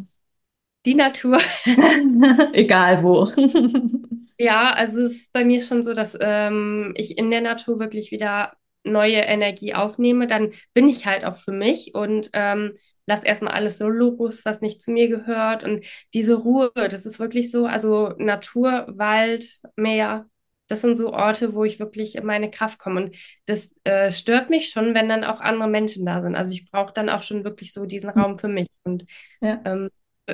die 0.86 0.94
Natur. 0.94 1.38
Egal 2.54 3.02
wo. 3.02 3.30
Ja, 4.38 4.72
also 4.72 5.00
es 5.00 5.12
ist 5.12 5.32
bei 5.32 5.46
mir 5.46 5.62
schon 5.62 5.82
so, 5.82 5.94
dass 5.94 6.14
ähm, 6.20 6.92
ich 6.98 7.16
in 7.16 7.30
der 7.30 7.40
Natur 7.40 7.78
wirklich 7.78 8.10
wieder 8.10 8.52
neue 8.86 9.16
Energie 9.18 9.74
aufnehme. 9.74 10.26
Dann 10.26 10.52
bin 10.74 10.88
ich 10.88 11.06
halt 11.06 11.24
auch 11.24 11.36
für 11.36 11.52
mich 11.52 11.94
und 11.94 12.30
ähm, 12.32 12.76
lass 13.06 13.22
erstmal 13.24 13.54
alles 13.54 13.78
so 13.78 13.88
los, 13.88 14.44
was 14.44 14.60
nicht 14.60 14.82
zu 14.82 14.90
mir 14.90 15.08
gehört. 15.08 15.64
Und 15.64 15.84
diese 16.14 16.34
Ruhe, 16.34 16.70
das 16.74 17.06
ist 17.06 17.18
wirklich 17.18 17.50
so, 17.50 17.66
also 17.66 18.14
Natur, 18.18 18.86
Wald, 18.88 19.60
Meer, 19.76 20.26
das 20.68 20.80
sind 20.80 20.96
so 20.96 21.12
Orte, 21.12 21.54
wo 21.54 21.64
ich 21.64 21.78
wirklich 21.78 22.16
in 22.16 22.26
meine 22.26 22.50
Kraft 22.50 22.78
komme. 22.78 23.02
Und 23.04 23.16
das 23.46 23.72
äh, 23.84 24.10
stört 24.10 24.50
mich 24.50 24.70
schon, 24.70 24.94
wenn 24.94 25.08
dann 25.08 25.24
auch 25.24 25.40
andere 25.40 25.68
Menschen 25.68 26.04
da 26.06 26.22
sind. 26.22 26.34
Also 26.34 26.52
ich 26.52 26.68
brauche 26.70 26.92
dann 26.92 27.08
auch 27.08 27.22
schon 27.22 27.44
wirklich 27.44 27.72
so 27.72 27.86
diesen 27.86 28.10
Raum 28.10 28.38
für 28.38 28.48
mich. 28.48 28.68
Und 28.82 29.04
Ja. 29.40 29.60
ähm, 29.64 29.90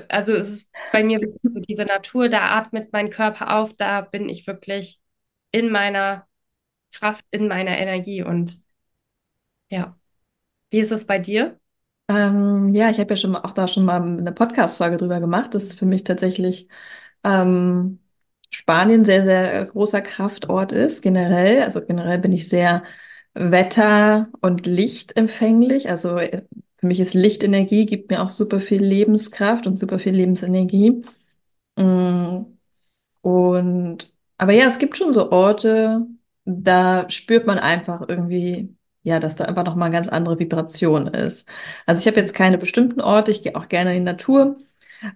also 0.09 0.33
es 0.35 0.49
ist 0.51 0.69
bei 0.91 1.05
mir 1.05 1.21
wirklich 1.21 1.53
so 1.53 1.61
diese 1.61 1.85
Natur, 1.85 2.29
da 2.29 2.51
atmet 2.59 2.93
mein 2.93 3.11
Körper 3.11 3.57
auf, 3.59 3.75
da 3.75 4.01
bin 4.03 4.29
ich 4.29 4.47
wirklich 4.47 5.01
in 5.53 5.71
meiner 5.71 6.27
Kraft, 6.93 7.25
in 7.31 7.49
meiner 7.49 7.79
Energie. 7.79 8.23
Und 8.23 8.61
ja, 9.71 9.99
wie 10.71 10.81
ist 10.81 10.93
es 10.93 11.07
bei 11.07 11.19
dir? 11.21 11.61
Ähm, 12.09 12.75
ja, 12.75 12.91
ich 12.91 12.99
habe 12.99 13.11
ja 13.11 13.17
schon 13.17 13.37
auch 13.37 13.53
da 13.53 13.69
schon 13.69 13.85
mal 13.85 14.03
eine 14.03 14.33
Podcast-Folge 14.33 14.97
drüber 14.97 15.21
gemacht. 15.21 15.55
Das 15.55 15.65
ist 15.65 15.79
für 15.79 15.87
mich 15.87 16.05
tatsächlich 16.05 16.69
ähm, 17.25 18.01
Spanien 18.51 19.05
sehr, 19.05 19.25
sehr 19.25 19.67
großer 19.67 20.03
Kraftort 20.03 20.73
ist, 20.73 21.03
generell. 21.03 21.63
Also 21.63 21.83
generell 21.85 22.19
bin 22.19 22.33
ich 22.33 22.49
sehr 22.49 22.85
wetter- 23.35 24.31
und 24.41 24.67
lichtempfänglich. 24.67 25.89
Also 25.91 26.19
äh, 26.19 26.45
für 26.79 26.87
mich 26.87 27.01
ist 27.01 27.15
Lichtenergie, 27.15 27.87
gibt 27.87 28.11
mir 28.11 28.23
auch 28.23 28.31
super 28.31 28.61
viel 28.61 28.83
Lebenskraft 28.85 29.67
und 29.67 29.77
super 29.79 29.99
viel 29.99 30.15
Lebensenergie. 30.15 31.03
Mm, 31.77 32.43
Und, 33.23 34.13
aber 34.39 34.53
ja, 34.53 34.67
es 34.67 34.79
gibt 34.79 34.97
schon 34.97 35.15
so 35.15 35.31
Orte, 35.33 36.07
da 36.45 37.09
spürt 37.11 37.47
man 37.47 37.59
einfach 37.59 38.03
irgendwie, 38.09 38.77
ja, 39.03 39.21
dass 39.21 39.37
da 39.37 39.45
einfach 39.45 39.65
nochmal 39.65 39.87
eine 39.87 39.95
ganz 39.97 40.09
andere 40.09 40.39
Vibration 40.39 41.07
ist. 41.09 41.49
Also 41.87 42.01
ich 42.01 42.07
habe 42.07 42.21
jetzt 42.21 42.35
keine 42.35 42.59
bestimmten 42.59 43.01
Orte, 43.01 43.31
ich 43.31 43.43
gehe 43.43 43.57
auch 43.57 43.69
gerne 43.69 43.93
in 43.97 44.05
die 44.05 44.11
Natur, 44.13 44.57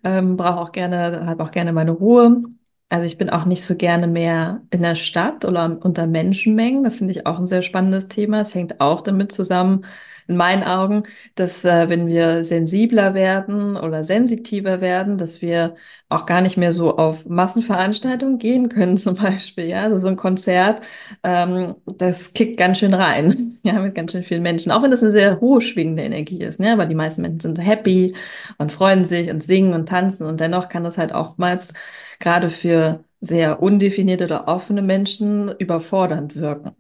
ähm, 0.04 0.36
brauche 0.36 0.58
auch 0.60 0.72
gerne, 0.72 1.26
habe 1.26 1.42
auch 1.44 1.50
gerne 1.50 1.72
meine 1.72 1.92
Ruhe. 1.92 2.42
Also 2.88 3.06
ich 3.06 3.18
bin 3.18 3.30
auch 3.30 3.44
nicht 3.46 3.64
so 3.64 3.76
gerne 3.76 4.06
mehr 4.06 4.62
in 4.70 4.82
der 4.82 4.94
Stadt 4.94 5.44
oder 5.44 5.78
unter 5.82 6.06
Menschenmengen. 6.06 6.84
Das 6.84 6.96
finde 6.96 7.12
ich 7.12 7.26
auch 7.26 7.38
ein 7.38 7.46
sehr 7.48 7.62
spannendes 7.62 8.08
Thema. 8.08 8.40
Es 8.40 8.54
hängt 8.54 8.80
auch 8.80 9.02
damit 9.02 9.32
zusammen, 9.32 9.84
in 10.28 10.36
meinen 10.36 10.62
Augen, 10.64 11.04
dass 11.34 11.64
äh, 11.64 11.88
wenn 11.88 12.06
wir 12.06 12.44
sensibler 12.44 13.14
werden 13.14 13.76
oder 13.76 14.04
sensitiver 14.04 14.80
werden, 14.80 15.18
dass 15.18 15.42
wir 15.42 15.76
auch 16.08 16.26
gar 16.26 16.40
nicht 16.40 16.56
mehr 16.56 16.72
so 16.72 16.96
auf 16.96 17.26
Massenveranstaltungen 17.26 18.38
gehen 18.38 18.68
können, 18.68 18.96
zum 18.98 19.16
Beispiel. 19.16 19.66
Ja, 19.66 19.82
also 19.84 19.98
so 19.98 20.08
ein 20.08 20.16
Konzert, 20.16 20.82
ähm, 21.22 21.74
das 21.86 22.32
kickt 22.32 22.56
ganz 22.58 22.78
schön 22.78 22.94
rein, 22.94 23.58
ja, 23.62 23.74
mit 23.80 23.94
ganz 23.94 24.12
schön 24.12 24.24
vielen 24.24 24.42
Menschen. 24.42 24.72
Auch 24.72 24.82
wenn 24.82 24.90
das 24.90 25.02
eine 25.02 25.12
sehr 25.12 25.40
hohe 25.40 25.60
schwingende 25.60 26.02
Energie 26.02 26.40
ist, 26.40 26.60
ne, 26.60 26.76
weil 26.78 26.88
die 26.88 26.94
meisten 26.94 27.22
Menschen 27.22 27.40
sind 27.40 27.58
happy 27.58 28.14
und 28.58 28.72
freuen 28.72 29.04
sich 29.04 29.30
und 29.30 29.42
singen 29.42 29.74
und 29.74 29.88
tanzen 29.88 30.26
und 30.26 30.40
dennoch 30.40 30.68
kann 30.68 30.84
das 30.84 30.98
halt 30.98 31.12
oftmals 31.12 31.72
gerade 32.18 32.50
für 32.50 33.04
sehr 33.20 33.62
undefinierte 33.62 34.24
oder 34.24 34.48
offene 34.48 34.82
Menschen 34.82 35.50
überfordernd 35.58 36.36
wirken. 36.36 36.74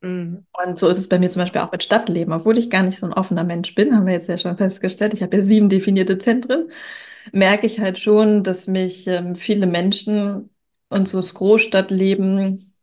Mhm. 0.00 0.46
Und 0.52 0.78
so 0.78 0.88
ist 0.88 0.98
es 0.98 1.08
bei 1.08 1.18
mir 1.18 1.28
zum 1.30 1.42
Beispiel 1.42 1.60
auch 1.60 1.72
mit 1.72 1.82
Stadtleben. 1.82 2.32
Obwohl 2.32 2.56
ich 2.58 2.70
gar 2.70 2.82
nicht 2.82 2.98
so 2.98 3.06
ein 3.06 3.12
offener 3.12 3.44
Mensch 3.44 3.74
bin, 3.74 3.94
haben 3.94 4.06
wir 4.06 4.12
jetzt 4.12 4.28
ja 4.28 4.38
schon 4.38 4.56
festgestellt. 4.56 5.14
Ich 5.14 5.22
habe 5.22 5.36
ja 5.36 5.42
sieben 5.42 5.68
definierte 5.68 6.18
Zentren. 6.18 6.70
Merke 7.32 7.66
ich 7.66 7.80
halt 7.80 7.98
schon, 7.98 8.44
dass 8.44 8.66
mich 8.68 9.06
ähm, 9.08 9.34
viele 9.36 9.66
Menschen 9.66 10.50
und 10.88 11.08
so 11.08 11.18
das 11.18 11.34
Großstadtleben 11.34 12.74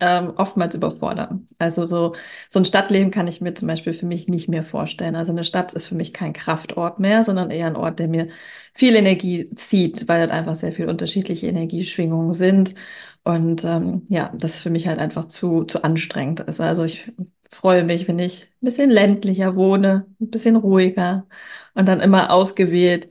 ähm, 0.00 0.32
oftmals 0.36 0.74
überfordern. 0.76 1.48
Also 1.58 1.86
so, 1.86 2.14
so 2.50 2.60
ein 2.60 2.64
Stadtleben 2.66 3.10
kann 3.12 3.28
ich 3.28 3.40
mir 3.40 3.54
zum 3.54 3.68
Beispiel 3.68 3.94
für 3.94 4.06
mich 4.06 4.28
nicht 4.28 4.48
mehr 4.48 4.64
vorstellen. 4.64 5.16
Also 5.16 5.32
eine 5.32 5.44
Stadt 5.44 5.72
ist 5.74 5.86
für 5.86 5.94
mich 5.96 6.12
kein 6.14 6.32
Kraftort 6.34 7.00
mehr, 7.00 7.24
sondern 7.24 7.50
eher 7.50 7.68
ein 7.68 7.76
Ort, 7.76 7.98
der 8.00 8.08
mir 8.08 8.28
viel 8.74 8.96
Energie 8.96 9.50
zieht, 9.54 10.08
weil 10.08 10.20
dort 10.20 10.32
einfach 10.32 10.56
sehr 10.56 10.72
viele 10.72 10.88
unterschiedliche 10.90 11.46
Energieschwingungen 11.48 12.34
sind. 12.34 12.74
Und 13.24 13.64
ähm, 13.64 14.04
ja, 14.08 14.32
das 14.36 14.62
für 14.62 14.70
mich 14.70 14.88
halt 14.88 14.98
einfach 14.98 15.26
zu, 15.26 15.64
zu 15.64 15.84
anstrengend 15.84 16.40
ist. 16.40 16.60
Also 16.60 16.82
ich 16.84 17.12
freue 17.50 17.84
mich, 17.84 18.08
wenn 18.08 18.18
ich 18.18 18.42
ein 18.62 18.64
bisschen 18.66 18.90
ländlicher 18.90 19.54
wohne, 19.56 20.06
ein 20.20 20.30
bisschen 20.30 20.56
ruhiger 20.56 21.26
und 21.74 21.86
dann 21.86 22.00
immer 22.00 22.30
ausgewählt 22.32 23.08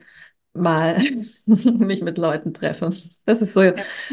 mal 0.54 0.98
mich 1.46 2.02
mit 2.02 2.18
Leuten 2.18 2.52
treffe. 2.54 2.86
Das 3.24 3.40
ist 3.42 3.52
so, 3.54 3.62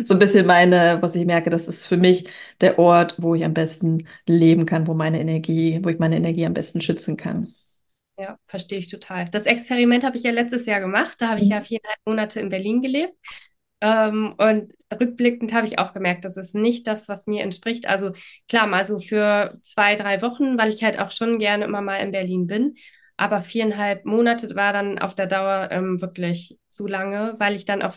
so 0.06 0.14
ein 0.16 0.20
bisschen 0.20 0.46
meine, 0.46 1.02
was 1.02 1.16
ich 1.16 1.26
merke, 1.26 1.50
das 1.50 1.68
ist 1.68 1.86
für 1.88 1.98
mich 1.98 2.30
der 2.62 2.80
Ort, 2.80 3.16
wo 3.20 3.36
ich 3.36 3.44
am 3.46 3.54
besten 3.54 4.08
leben 4.28 4.66
kann, 4.66 4.88
wo 4.88 4.94
meine 4.94 5.20
Energie, 5.20 5.80
wo 5.84 5.90
ich 5.90 6.00
meine 6.00 6.18
Energie 6.18 6.46
am 6.46 6.54
besten 6.54 6.82
schützen 6.82 7.18
kann. 7.18 7.54
ja, 8.18 8.38
verstehe 8.48 8.80
ich 8.80 8.90
total. 8.90 9.26
Das 9.30 9.46
Experiment 9.46 10.04
habe 10.04 10.18
ich 10.18 10.24
ja 10.24 10.32
letztes 10.32 10.66
Jahr 10.66 10.80
gemacht. 10.82 11.16
Da 11.22 11.30
habe 11.30 11.40
ich 11.40 11.50
ja 11.50 11.62
Mhm. 11.62 11.62
viereinhalb 11.62 12.00
Monate 12.06 12.40
in 12.42 12.50
Berlin 12.50 12.82
gelebt. 12.82 13.14
Ähm, 13.82 14.34
und 14.38 14.74
rückblickend 15.00 15.54
habe 15.54 15.68
ich 15.68 15.80
auch 15.80 15.94
gemerkt, 15.94 16.26
das 16.26 16.38
ist 16.38 16.54
nicht 16.54 16.86
das, 16.88 17.08
was 17.08 17.28
mir 17.28 17.44
entspricht. 17.44 17.88
Also 17.88 18.12
klar, 18.48 18.68
mal 18.68 18.86
so 18.86 19.00
für 19.00 19.54
zwei, 19.64 19.96
drei 19.96 20.22
Wochen, 20.22 20.58
weil 20.58 20.70
ich 20.70 20.84
halt 20.84 21.00
auch 21.00 21.12
schon 21.12 21.40
gerne 21.40 21.66
immer 21.66 21.82
mal 21.82 21.98
in 21.98 22.12
Berlin 22.12 22.48
bin. 22.48 22.76
Aber 23.18 23.42
viereinhalb 23.42 24.06
Monate 24.06 24.56
war 24.56 24.74
dann 24.74 25.00
auf 25.00 25.14
der 25.16 25.28
Dauer 25.28 25.70
ähm, 25.72 26.02
wirklich 26.02 26.58
zu 26.68 26.88
lange, 26.88 27.36
weil 27.38 27.56
ich 27.56 27.66
dann 27.66 27.82
auch 27.82 27.96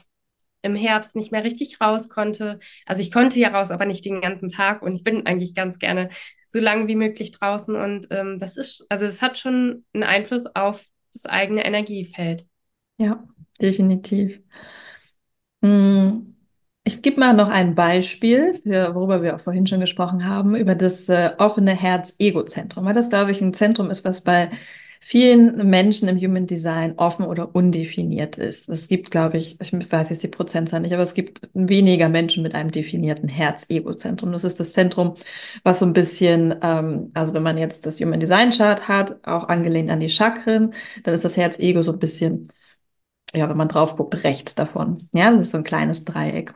im 0.63 0.77
Herbst 0.77 1.17
nicht 1.17 1.33
mehr 1.33 1.45
richtig 1.45 1.81
raus 1.81 2.09
konnte. 2.09 2.61
Also 2.87 3.01
ich 3.01 3.13
konnte 3.13 3.39
ja 3.41 3.49
raus, 3.49 3.71
aber 3.71 3.85
nicht 3.85 4.05
den 4.05 4.21
ganzen 4.21 4.49
Tag. 4.49 4.83
Und 4.83 4.95
ich 4.95 5.03
bin 5.03 5.27
eigentlich 5.27 5.55
ganz 5.55 5.79
gerne 5.79 6.11
so 6.49 6.59
lange 6.59 6.87
wie 6.87 6.97
möglich 6.97 7.33
draußen. 7.33 7.75
Und 7.75 8.07
ähm, 8.11 8.39
das 8.39 8.57
ist, 8.57 8.87
also 8.89 9.05
es 9.05 9.23
hat 9.23 9.39
schon 9.39 9.85
einen 9.93 10.05
Einfluss 10.05 10.47
auf 10.55 10.85
das 11.13 11.27
eigene 11.27 11.65
Energiefeld. 11.65 12.47
Ja, 12.99 13.25
definitiv. 13.61 14.41
Mm, 15.63 16.35
Ich 16.85 17.03
gebe 17.03 17.21
mal 17.21 17.33
noch 17.35 17.49
ein 17.49 17.75
Beispiel, 17.77 18.55
worüber 18.65 19.23
wir 19.23 19.37
auch 19.37 19.41
vorhin 19.41 19.67
schon 19.69 19.81
gesprochen 19.81 20.27
haben, 20.29 20.57
über 20.57 20.75
das 20.75 21.09
äh, 21.09 21.31
offene 21.39 21.73
Herz-Ego-Zentrum, 21.75 22.85
weil 22.85 22.95
das, 22.95 23.09
glaube 23.11 23.31
ich, 23.33 23.41
ein 23.41 23.55
Zentrum 23.55 23.89
ist, 23.91 24.05
was 24.05 24.23
bei 24.23 24.51
vielen 25.01 25.69
Menschen 25.71 26.09
im 26.09 26.19
Human 26.19 26.47
Design 26.49 26.95
offen 26.99 27.25
oder 27.27 27.55
undefiniert 27.55 28.39
ist. 28.39 28.69
Es 28.69 28.89
gibt, 28.89 29.11
glaube 29.13 29.39
ich, 29.39 29.61
ich 29.61 29.73
weiß 29.93 30.11
jetzt 30.11 30.23
die 30.25 30.29
Prozentzahl 30.29 30.81
nicht, 30.81 30.93
aber 30.95 31.03
es 31.05 31.15
gibt 31.15 31.41
weniger 31.55 32.09
Menschen 32.09 32.43
mit 32.43 32.55
einem 32.55 32.71
definierten 32.73 33.29
Herz-Ego-Zentrum. 33.29 34.33
Das 34.33 34.45
ist 34.45 34.59
das 34.61 34.73
Zentrum, 34.73 35.15
was 35.65 35.79
so 35.81 35.87
ein 35.87 35.93
bisschen, 35.93 36.55
ähm, 36.63 37.11
also 37.15 37.35
wenn 37.35 37.43
man 37.45 37.59
jetzt 37.59 37.87
das 37.87 38.01
Human 38.01 38.21
Design 38.21 38.51
Chart 38.51 38.89
hat, 38.89 39.25
auch 39.27 39.49
angelehnt 39.49 39.91
an 39.91 40.01
die 40.01 40.09
Chakren, 40.09 40.73
dann 41.05 41.15
ist 41.15 41.25
das 41.25 41.37
Herz-Ego 41.37 41.83
so 41.83 41.93
ein 41.93 41.99
bisschen 42.01 42.49
ja, 43.35 43.49
wenn 43.49 43.57
man 43.57 43.69
drauf 43.69 43.97
guckt, 43.97 44.25
rechts 44.25 44.55
davon. 44.55 45.09
Ja, 45.13 45.31
das 45.31 45.41
ist 45.41 45.51
so 45.53 45.59
ein 45.59 45.65
kleines 45.65 46.05
Dreieck. 46.05 46.55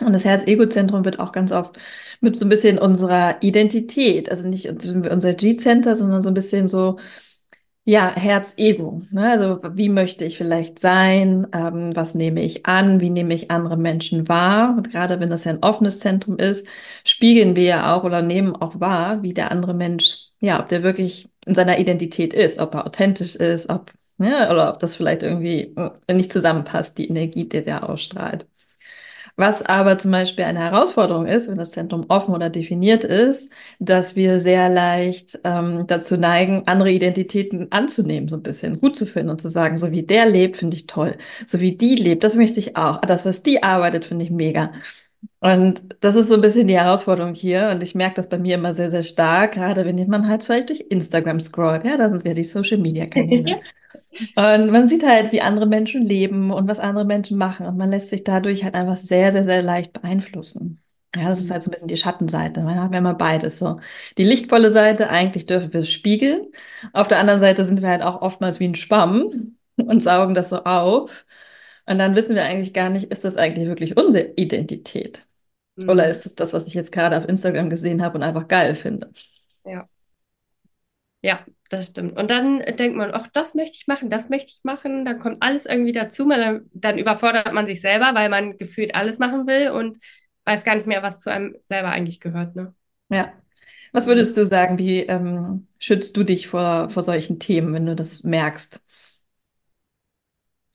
Und 0.00 0.12
das 0.12 0.24
Herz-Ego-Zentrum 0.24 1.04
wird 1.04 1.20
auch 1.20 1.32
ganz 1.32 1.52
oft 1.52 1.78
mit 2.20 2.36
so 2.36 2.46
ein 2.46 2.48
bisschen 2.48 2.78
unserer 2.78 3.42
Identität, 3.42 4.28
also 4.28 4.46
nicht 4.48 4.68
unser 4.68 5.34
G-Center, 5.34 5.94
sondern 5.96 6.22
so 6.22 6.30
ein 6.30 6.34
bisschen 6.34 6.68
so, 6.68 6.98
ja, 7.84 8.14
Herz-Ego. 8.14 9.02
Ne? 9.10 9.30
Also 9.30 9.60
wie 9.76 9.88
möchte 9.90 10.24
ich 10.24 10.38
vielleicht 10.38 10.78
sein? 10.78 11.46
Ähm, 11.52 11.94
was 11.94 12.14
nehme 12.14 12.42
ich 12.42 12.66
an? 12.66 13.00
Wie 13.00 13.10
nehme 13.10 13.34
ich 13.34 13.50
andere 13.50 13.76
Menschen 13.76 14.28
wahr? 14.28 14.74
Und 14.76 14.90
gerade 14.90 15.20
wenn 15.20 15.30
das 15.30 15.44
ja 15.44 15.52
ein 15.52 15.62
offenes 15.62 16.00
Zentrum 16.00 16.38
ist, 16.38 16.66
spiegeln 17.04 17.56
wir 17.56 17.64
ja 17.64 17.94
auch 17.94 18.04
oder 18.04 18.22
nehmen 18.22 18.56
auch 18.56 18.80
wahr, 18.80 19.22
wie 19.22 19.34
der 19.34 19.50
andere 19.50 19.74
Mensch, 19.74 20.30
ja, 20.40 20.60
ob 20.60 20.68
der 20.68 20.82
wirklich 20.82 21.28
in 21.46 21.54
seiner 21.54 21.78
Identität 21.78 22.32
ist, 22.32 22.58
ob 22.58 22.74
er 22.74 22.86
authentisch 22.86 23.36
ist, 23.36 23.68
ob, 23.68 23.92
ja, 24.18 24.50
oder 24.50 24.70
ob 24.72 24.78
das 24.78 24.96
vielleicht 24.96 25.22
irgendwie 25.22 25.74
äh, 26.08 26.14
nicht 26.14 26.32
zusammenpasst, 26.32 26.98
die 26.98 27.08
Energie, 27.08 27.48
die 27.48 27.62
der 27.62 27.88
ausstrahlt. 27.88 28.46
Was 29.36 29.62
aber 29.62 29.98
zum 29.98 30.12
Beispiel 30.12 30.44
eine 30.44 30.60
Herausforderung 30.60 31.26
ist, 31.26 31.48
wenn 31.48 31.56
das 31.56 31.72
Zentrum 31.72 32.04
offen 32.08 32.34
oder 32.34 32.50
definiert 32.50 33.02
ist, 33.02 33.52
dass 33.80 34.14
wir 34.14 34.38
sehr 34.38 34.68
leicht 34.68 35.40
ähm, 35.42 35.86
dazu 35.88 36.16
neigen, 36.16 36.62
andere 36.66 36.92
Identitäten 36.92 37.72
anzunehmen, 37.72 38.28
so 38.28 38.36
ein 38.36 38.42
bisschen 38.44 38.78
gut 38.78 38.96
zu 38.96 39.06
finden 39.06 39.30
und 39.30 39.40
zu 39.40 39.48
sagen, 39.48 39.76
so 39.76 39.90
wie 39.90 40.04
der 40.04 40.26
lebt, 40.26 40.56
finde 40.58 40.76
ich 40.76 40.86
toll. 40.86 41.16
So 41.48 41.60
wie 41.60 41.76
die 41.76 41.96
lebt, 41.96 42.22
das 42.22 42.36
möchte 42.36 42.60
ich 42.60 42.76
auch. 42.76 43.00
Das, 43.00 43.24
was 43.24 43.42
die 43.42 43.62
arbeitet, 43.62 44.04
finde 44.04 44.24
ich 44.24 44.30
mega. 44.30 44.72
Und 45.40 45.82
das 46.00 46.16
ist 46.16 46.28
so 46.28 46.34
ein 46.34 46.40
bisschen 46.40 46.68
die 46.68 46.78
Herausforderung 46.78 47.34
hier. 47.34 47.70
Und 47.72 47.82
ich 47.82 47.94
merke 47.94 48.16
das 48.16 48.28
bei 48.28 48.38
mir 48.38 48.56
immer 48.56 48.72
sehr, 48.74 48.90
sehr 48.90 49.02
stark, 49.02 49.54
gerade 49.54 49.84
wenn 49.84 49.96
man 50.08 50.28
halt 50.28 50.44
vielleicht 50.44 50.70
durch 50.70 50.80
Instagram 50.90 51.40
scrollt. 51.40 51.84
Ja, 51.84 51.96
da 51.96 52.08
sind 52.08 52.24
ja 52.26 52.34
die 52.34 52.44
Social 52.44 52.78
Media 52.78 53.06
Kanäle. 53.06 53.60
Und 54.36 54.70
man 54.70 54.88
sieht 54.88 55.04
halt, 55.06 55.32
wie 55.32 55.40
andere 55.42 55.66
Menschen 55.66 56.02
leben 56.02 56.50
und 56.52 56.68
was 56.68 56.80
andere 56.80 57.04
Menschen 57.04 57.38
machen. 57.38 57.66
Und 57.66 57.76
man 57.76 57.90
lässt 57.90 58.08
sich 58.10 58.24
dadurch 58.24 58.64
halt 58.64 58.74
einfach 58.74 58.96
sehr, 58.96 59.32
sehr, 59.32 59.44
sehr 59.44 59.62
leicht 59.62 59.92
beeinflussen. 59.92 60.80
Ja, 61.16 61.28
das 61.28 61.40
ist 61.40 61.50
halt 61.50 61.62
so 61.62 61.70
ein 61.70 61.72
bisschen 61.72 61.88
die 61.88 61.96
Schattenseite. 61.96 62.62
Man 62.62 62.80
hat 62.80 62.92
immer 62.94 63.14
beides 63.14 63.58
so. 63.58 63.78
Die 64.18 64.24
lichtvolle 64.24 64.70
Seite, 64.70 65.10
eigentlich 65.10 65.46
dürfen 65.46 65.72
wir 65.72 65.80
es 65.80 65.92
spiegeln. 65.92 66.48
Auf 66.92 67.06
der 67.06 67.20
anderen 67.20 67.38
Seite 67.40 67.64
sind 67.64 67.82
wir 67.82 67.88
halt 67.88 68.02
auch 68.02 68.20
oftmals 68.20 68.58
wie 68.58 68.64
ein 68.66 68.74
Schwamm 68.74 69.56
und 69.76 70.02
saugen 70.02 70.34
das 70.34 70.48
so 70.48 70.64
auf. 70.64 71.24
Und 71.86 71.98
dann 71.98 72.16
wissen 72.16 72.34
wir 72.34 72.44
eigentlich 72.44 72.72
gar 72.74 72.88
nicht, 72.90 73.10
ist 73.12 73.24
das 73.24 73.36
eigentlich 73.36 73.68
wirklich 73.68 73.96
unsere 73.96 74.32
Identität? 74.36 75.26
Oder 75.88 76.08
Mhm. 76.08 76.10
ist 76.10 76.26
es 76.26 76.34
das, 76.36 76.52
was 76.54 76.66
ich 76.66 76.74
jetzt 76.74 76.92
gerade 76.92 77.18
auf 77.18 77.28
Instagram 77.28 77.70
gesehen 77.70 78.02
habe 78.02 78.16
und 78.18 78.24
einfach 78.24 78.48
geil 78.48 78.74
finde? 78.76 79.10
Ja. 79.64 79.88
Ja, 81.22 81.44
das 81.74 81.86
stimmt. 81.88 82.18
Und 82.18 82.30
dann 82.30 82.60
denkt 82.60 82.96
man, 82.96 83.10
ach, 83.12 83.28
das 83.32 83.54
möchte 83.54 83.76
ich 83.76 83.86
machen, 83.86 84.08
das 84.10 84.28
möchte 84.28 84.50
ich 84.50 84.64
machen. 84.64 85.04
Dann 85.04 85.18
kommt 85.18 85.42
alles 85.42 85.66
irgendwie 85.66 85.92
dazu. 85.92 86.26
Man, 86.26 86.68
dann, 86.72 86.98
überfordert 86.98 87.52
man 87.52 87.66
sich 87.66 87.80
selber, 87.80 88.10
weil 88.14 88.28
man 88.28 88.56
gefühlt 88.56 88.94
alles 88.94 89.18
machen 89.18 89.46
will 89.46 89.70
und 89.70 89.98
weiß 90.44 90.64
gar 90.64 90.74
nicht 90.74 90.86
mehr, 90.86 91.02
was 91.02 91.20
zu 91.20 91.30
einem 91.30 91.56
selber 91.64 91.88
eigentlich 91.90 92.20
gehört, 92.20 92.56
ne? 92.56 92.74
Ja. 93.10 93.32
Was 93.92 94.06
würdest 94.06 94.36
du 94.36 94.44
sagen, 94.44 94.78
wie 94.78 95.00
ähm, 95.00 95.68
schützt 95.78 96.16
du 96.16 96.24
dich 96.24 96.48
vor, 96.48 96.90
vor 96.90 97.04
solchen 97.04 97.38
Themen, 97.38 97.72
wenn 97.72 97.86
du 97.86 97.94
das 97.94 98.24
merkst? 98.24 98.82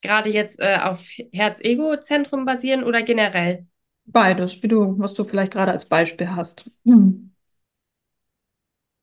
Gerade 0.01 0.29
jetzt 0.29 0.59
äh, 0.59 0.77
auf 0.81 1.05
Herz-Ego-Zentrum 1.33 2.45
basieren 2.45 2.83
oder 2.83 3.01
generell? 3.01 3.65
Beides, 4.05 4.63
wie 4.63 4.69
du, 4.69 4.97
was 4.97 5.13
du 5.13 5.25
vielleicht 5.25 5.51
gerade 5.51 5.73
als 5.73 5.85
Beispiel 5.85 6.29
hast. 6.29 6.71
Hm. 6.85 7.31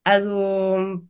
Also 0.03 1.01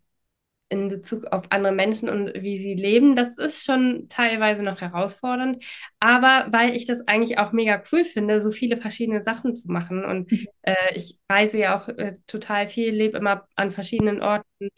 in 0.70 0.90
Bezug 0.90 1.26
auf 1.28 1.46
andere 1.50 1.74
Menschen 1.74 2.10
und 2.10 2.34
wie 2.42 2.58
sie 2.58 2.74
leben, 2.74 3.16
das 3.16 3.38
ist 3.38 3.64
schon 3.64 4.08
teilweise 4.10 4.64
noch 4.64 4.82
herausfordernd. 4.82 5.64
Aber 6.00 6.48
weil 6.52 6.76
ich 6.76 6.86
das 6.86 7.08
eigentlich 7.08 7.38
auch 7.38 7.54
mega 7.54 7.82
cool 7.92 8.04
finde, 8.04 8.42
so 8.42 8.52
viele 8.52 8.78
verschiedene 8.78 9.24
Sachen 9.24 9.56
zu 9.56 9.72
machen. 9.72 10.04
Und 10.04 10.32
äh, 10.64 10.76
ich 10.94 11.18
reise 11.30 11.58
ja 11.58 11.78
auch 11.78 11.88
äh, 11.88 12.18
total 12.28 12.68
viel, 12.68 12.94
lebe 12.94 13.18
immer 13.18 13.48
an 13.56 13.72
verschiedenen 13.72 14.22
Orten 14.22 14.70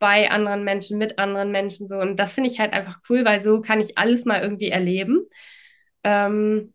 bei 0.00 0.30
anderen 0.30 0.64
Menschen, 0.64 0.98
mit 0.98 1.18
anderen 1.18 1.52
Menschen 1.52 1.86
so. 1.86 1.98
Und 1.98 2.16
das 2.16 2.32
finde 2.32 2.50
ich 2.50 2.58
halt 2.58 2.72
einfach 2.72 2.98
cool, 3.08 3.24
weil 3.24 3.40
so 3.40 3.60
kann 3.60 3.80
ich 3.80 3.96
alles 3.96 4.24
mal 4.24 4.42
irgendwie 4.42 4.70
erleben. 4.70 5.26
Ähm, 6.02 6.74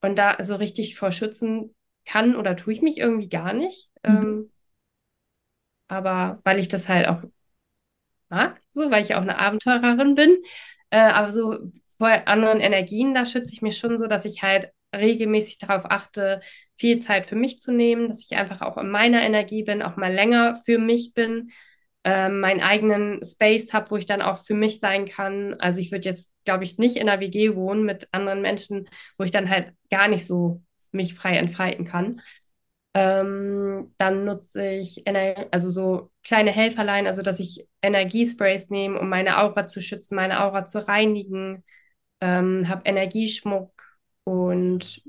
und 0.00 0.18
da 0.18 0.42
so 0.42 0.56
richtig 0.56 0.96
vor 0.96 1.12
schützen 1.12 1.74
kann 2.04 2.34
oder 2.34 2.56
tue 2.56 2.72
ich 2.72 2.82
mich 2.82 2.98
irgendwie 2.98 3.28
gar 3.28 3.52
nicht. 3.52 3.90
Mhm. 4.04 4.16
Ähm, 4.16 4.50
aber 5.88 6.40
weil 6.42 6.58
ich 6.58 6.68
das 6.68 6.88
halt 6.88 7.06
auch 7.06 7.22
mag, 8.32 8.60
so, 8.72 8.90
weil 8.90 9.04
ich 9.04 9.14
auch 9.14 9.22
eine 9.22 9.38
Abenteurerin 9.38 10.16
bin. 10.16 10.36
Äh, 10.90 10.98
aber 10.98 11.30
so 11.30 11.58
vor 11.98 12.08
anderen 12.26 12.60
Energien, 12.60 13.14
da 13.14 13.26
schütze 13.26 13.52
ich 13.52 13.62
mich 13.62 13.78
schon 13.78 13.98
so, 13.98 14.08
dass 14.08 14.24
ich 14.24 14.42
halt 14.42 14.70
regelmäßig 14.94 15.58
darauf 15.58 15.84
achte, 15.90 16.40
viel 16.76 16.98
Zeit 16.98 17.26
für 17.26 17.36
mich 17.36 17.58
zu 17.58 17.72
nehmen, 17.72 18.08
dass 18.08 18.20
ich 18.20 18.36
einfach 18.36 18.60
auch 18.60 18.76
in 18.76 18.90
meiner 18.90 19.22
Energie 19.22 19.62
bin, 19.62 19.82
auch 19.82 19.96
mal 19.96 20.12
länger 20.12 20.56
für 20.64 20.78
mich 20.78 21.14
bin, 21.14 21.50
äh, 22.04 22.28
meinen 22.28 22.60
eigenen 22.60 23.24
Space 23.24 23.72
habe, 23.72 23.90
wo 23.90 23.96
ich 23.96 24.06
dann 24.06 24.22
auch 24.22 24.44
für 24.44 24.54
mich 24.54 24.80
sein 24.80 25.06
kann. 25.06 25.54
Also 25.60 25.78
ich 25.78 25.92
würde 25.92 26.08
jetzt, 26.08 26.30
glaube 26.44 26.64
ich, 26.64 26.78
nicht 26.78 26.96
in 26.96 27.08
einer 27.08 27.20
WG 27.20 27.54
wohnen 27.54 27.84
mit 27.84 28.08
anderen 28.12 28.42
Menschen, 28.42 28.88
wo 29.16 29.24
ich 29.24 29.30
dann 29.30 29.48
halt 29.48 29.72
gar 29.90 30.08
nicht 30.08 30.26
so 30.26 30.62
mich 30.90 31.14
frei 31.14 31.36
entfalten 31.36 31.86
kann. 31.86 32.20
Ähm, 32.94 33.94
dann 33.96 34.24
nutze 34.24 34.66
ich 34.74 35.06
Ener 35.06 35.46
also 35.50 35.70
so 35.70 36.10
kleine 36.22 36.50
Helferlein, 36.50 37.06
also 37.06 37.22
dass 37.22 37.40
ich 37.40 37.66
Energiesprays 37.80 38.68
nehme, 38.68 39.00
um 39.00 39.08
meine 39.08 39.38
Aura 39.38 39.66
zu 39.66 39.80
schützen, 39.80 40.14
meine 40.16 40.44
Aura 40.44 40.64
zu 40.64 40.86
reinigen. 40.86 41.64
Ähm, 42.20 42.68
habe 42.68 42.82
Energieschmuck 42.84 43.72
und 44.24 45.02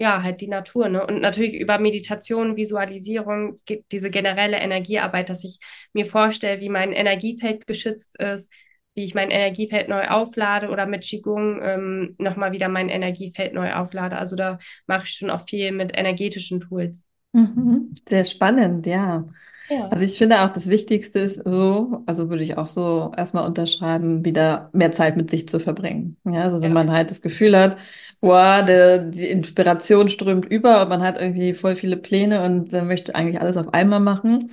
ja, 0.00 0.22
halt 0.22 0.40
die 0.40 0.48
Natur, 0.48 0.88
ne? 0.88 1.06
Und 1.06 1.20
natürlich 1.20 1.54
über 1.60 1.78
Meditation, 1.78 2.56
Visualisierung, 2.56 3.60
diese 3.92 4.10
generelle 4.10 4.56
Energiearbeit, 4.58 5.28
dass 5.28 5.44
ich 5.44 5.58
mir 5.92 6.06
vorstelle, 6.06 6.60
wie 6.60 6.70
mein 6.70 6.92
Energiefeld 6.92 7.66
geschützt 7.66 8.18
ist, 8.18 8.50
wie 8.94 9.04
ich 9.04 9.14
mein 9.14 9.30
Energiefeld 9.30 9.88
neu 9.88 10.08
auflade 10.08 10.68
oder 10.70 10.86
mit 10.86 11.02
Qigong 11.04 11.60
ähm, 11.62 12.14
nochmal 12.18 12.52
wieder 12.52 12.68
mein 12.68 12.88
Energiefeld 12.88 13.52
neu 13.52 13.72
auflade. 13.74 14.16
Also 14.16 14.36
da 14.36 14.58
mache 14.86 15.04
ich 15.04 15.12
schon 15.14 15.30
auch 15.30 15.46
viel 15.46 15.72
mit 15.72 15.96
energetischen 15.96 16.60
Tools. 16.60 17.06
Mhm. 17.32 17.94
Sehr 18.08 18.24
spannend, 18.24 18.86
ja. 18.86 19.28
Ja. 19.68 19.88
Also 19.90 20.04
ich 20.04 20.18
finde 20.18 20.42
auch, 20.42 20.50
das 20.52 20.68
Wichtigste 20.68 21.20
ist 21.20 21.44
so, 21.44 22.02
also 22.06 22.30
würde 22.30 22.44
ich 22.44 22.56
auch 22.58 22.66
so 22.66 23.12
erstmal 23.16 23.46
unterschreiben, 23.46 24.24
wieder 24.24 24.70
mehr 24.72 24.92
Zeit 24.92 25.16
mit 25.16 25.30
sich 25.30 25.48
zu 25.48 25.60
verbringen. 25.60 26.16
Ja, 26.24 26.42
also 26.44 26.56
wenn 26.62 26.68
Ja. 26.70 26.74
man 26.74 26.90
halt 26.92 27.10
das 27.10 27.22
Gefühl 27.22 27.56
hat, 27.58 27.78
boah, 28.20 28.62
der, 28.62 28.98
die 28.98 29.28
Inspiration 29.28 30.08
strömt 30.08 30.46
über 30.46 30.82
und 30.82 30.88
man 30.88 31.02
hat 31.02 31.20
irgendwie 31.20 31.54
voll 31.54 31.76
viele 31.76 31.96
Pläne 31.96 32.42
und 32.44 32.72
äh, 32.74 32.82
möchte 32.82 33.14
eigentlich 33.14 33.40
alles 33.40 33.56
auf 33.56 33.74
einmal 33.74 34.00
machen, 34.00 34.50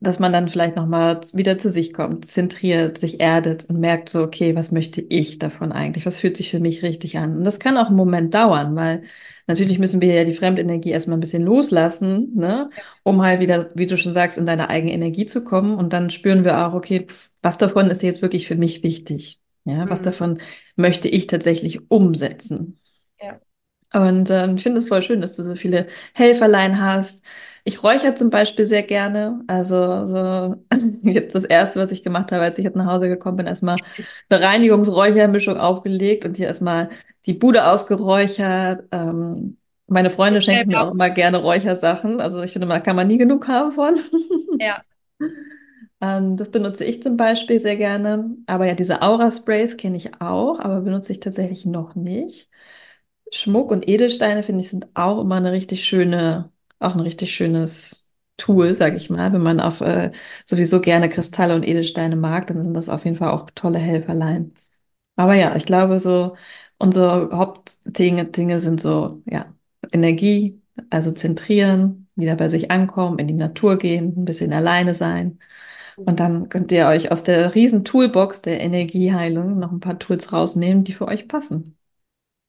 dass 0.00 0.18
man 0.18 0.32
dann 0.32 0.48
vielleicht 0.48 0.76
nochmal 0.76 1.20
wieder 1.32 1.56
zu 1.58 1.70
sich 1.70 1.92
kommt, 1.94 2.26
zentriert, 2.26 2.98
sich 2.98 3.20
erdet 3.20 3.64
und 3.70 3.80
merkt 3.80 4.08
so, 4.10 4.22
okay, 4.22 4.54
was 4.54 4.70
möchte 4.70 5.00
ich 5.00 5.38
davon 5.38 5.72
eigentlich? 5.72 6.04
Was 6.06 6.20
fühlt 6.20 6.36
sich 6.36 6.50
für 6.50 6.60
mich 6.60 6.82
richtig 6.82 7.16
an? 7.18 7.36
Und 7.38 7.44
das 7.44 7.58
kann 7.58 7.78
auch 7.78 7.86
einen 7.86 7.96
Moment 7.96 8.34
dauern, 8.34 8.76
weil 8.76 9.02
natürlich 9.46 9.78
müssen 9.78 10.00
wir 10.00 10.14
ja 10.14 10.24
die 10.24 10.32
Fremdenergie 10.32 10.90
erstmal 10.90 11.16
ein 11.18 11.20
bisschen 11.20 11.42
loslassen, 11.42 12.32
ne? 12.34 12.70
Um 13.02 13.22
halt 13.22 13.40
wieder, 13.40 13.70
wie 13.74 13.86
du 13.86 13.96
schon 13.98 14.12
sagst, 14.14 14.38
in 14.38 14.46
deine 14.46 14.68
eigene 14.70 14.92
Energie 14.92 15.26
zu 15.26 15.44
kommen. 15.44 15.76
Und 15.76 15.92
dann 15.92 16.10
spüren 16.10 16.44
wir 16.44 16.66
auch, 16.66 16.74
okay, 16.74 17.06
was 17.42 17.58
davon 17.58 17.90
ist 17.90 18.02
jetzt 18.02 18.22
wirklich 18.22 18.46
für 18.48 18.56
mich 18.56 18.82
wichtig? 18.82 19.40
Ja, 19.64 19.88
was 19.90 20.00
Mhm. 20.00 20.04
davon 20.04 20.38
möchte 20.76 21.08
ich 21.08 21.26
tatsächlich 21.26 21.90
umsetzen? 21.90 22.78
Ja. 23.20 23.40
Und 23.92 24.30
ähm, 24.30 24.56
ich 24.56 24.62
finde 24.62 24.78
es 24.80 24.88
voll 24.88 25.02
schön, 25.02 25.20
dass 25.20 25.32
du 25.32 25.42
so 25.42 25.54
viele 25.54 25.86
Helferlein 26.14 26.80
hast. 26.80 27.24
Ich 27.68 27.82
räuchere 27.82 28.14
zum 28.14 28.30
Beispiel 28.30 28.64
sehr 28.64 28.84
gerne. 28.84 29.42
Also 29.48 30.06
so 30.06 30.56
jetzt 31.02 31.34
das 31.34 31.44
Erste, 31.44 31.80
was 31.80 31.90
ich 31.90 32.04
gemacht 32.04 32.30
habe, 32.30 32.44
als 32.44 32.58
ich 32.58 32.64
jetzt 32.64 32.76
nach 32.76 32.86
Hause 32.86 33.08
gekommen 33.08 33.38
bin, 33.38 33.46
erstmal 33.46 33.76
eine 34.28 34.40
Reinigungsräuchermischung 34.40 35.56
aufgelegt 35.56 36.24
und 36.24 36.36
hier 36.36 36.46
erstmal 36.46 36.90
die 37.26 37.34
Bude 37.34 37.66
ausgeräuchert. 37.66 38.84
Ähm, 38.92 39.56
meine 39.88 40.10
Freunde 40.10 40.42
schenken 40.42 40.68
mir 40.68 40.80
auch. 40.80 40.92
immer 40.92 41.10
gerne 41.10 41.38
Räuchersachen. 41.38 42.20
Also 42.20 42.40
ich 42.42 42.52
finde, 42.52 42.68
da 42.68 42.78
kann 42.78 42.94
man 42.94 43.08
nie 43.08 43.18
genug 43.18 43.48
haben 43.48 43.72
von. 43.72 43.96
Ja. 44.58 44.82
Ähm, 46.00 46.36
das 46.36 46.50
benutze 46.50 46.84
ich 46.84 47.02
zum 47.02 47.16
Beispiel 47.16 47.60
sehr 47.60 47.76
gerne. 47.76 48.36
Aber 48.46 48.66
ja, 48.66 48.74
diese 48.74 49.02
Aura-Sprays 49.02 49.76
kenne 49.76 49.96
ich 49.96 50.20
auch, 50.20 50.58
aber 50.60 50.82
benutze 50.82 51.12
ich 51.12 51.20
tatsächlich 51.20 51.64
noch 51.64 51.94
nicht. 51.94 52.50
Schmuck 53.32 53.70
und 53.70 53.88
Edelsteine, 53.88 54.42
finde 54.42 54.62
ich, 54.62 54.70
sind 54.70 54.88
auch 54.94 55.20
immer 55.20 55.36
eine 55.36 55.52
richtig 55.52 55.84
schöne, 55.86 56.52
auch 56.78 56.94
ein 56.94 57.00
richtig 57.00 57.34
schönes 57.34 58.06
Tool, 58.36 58.74
sage 58.74 58.96
ich 58.96 59.10
mal. 59.10 59.32
Wenn 59.32 59.42
man 59.42 59.60
auf 59.60 59.80
äh, 59.80 60.12
sowieso 60.44 60.80
gerne 60.80 61.08
Kristalle 61.08 61.54
und 61.54 61.66
Edelsteine 61.66 62.16
mag, 62.16 62.46
dann 62.48 62.62
sind 62.62 62.74
das 62.74 62.88
auf 62.88 63.04
jeden 63.04 63.16
Fall 63.16 63.30
auch 63.30 63.50
tolle 63.54 63.78
Helferlein. 63.78 64.54
Aber 65.16 65.34
ja, 65.34 65.56
ich 65.56 65.66
glaube, 65.66 66.00
so 66.00 66.36
unsere 66.78 67.30
Hauptdinge 67.36 68.26
Dinge 68.26 68.60
sind 68.60 68.80
so, 68.80 69.22
ja, 69.26 69.54
Energie, 69.92 70.62
also 70.90 71.12
zentrieren, 71.12 72.08
wieder 72.16 72.36
bei 72.36 72.48
sich 72.48 72.70
ankommen, 72.70 73.18
in 73.18 73.28
die 73.28 73.34
Natur 73.34 73.78
gehen, 73.78 74.14
ein 74.16 74.24
bisschen 74.24 74.52
alleine 74.52 74.94
sein. 74.94 75.38
Und 76.04 76.20
dann 76.20 76.48
könnt 76.48 76.72
ihr 76.72 76.86
euch 76.88 77.10
aus 77.12 77.24
der 77.24 77.54
riesen 77.54 77.84
Toolbox 77.84 78.42
der 78.42 78.60
Energieheilung 78.60 79.58
noch 79.58 79.72
ein 79.72 79.80
paar 79.80 79.98
Tools 79.98 80.32
rausnehmen, 80.32 80.84
die 80.84 80.94
für 80.94 81.08
euch 81.08 81.28
passen. 81.28 81.76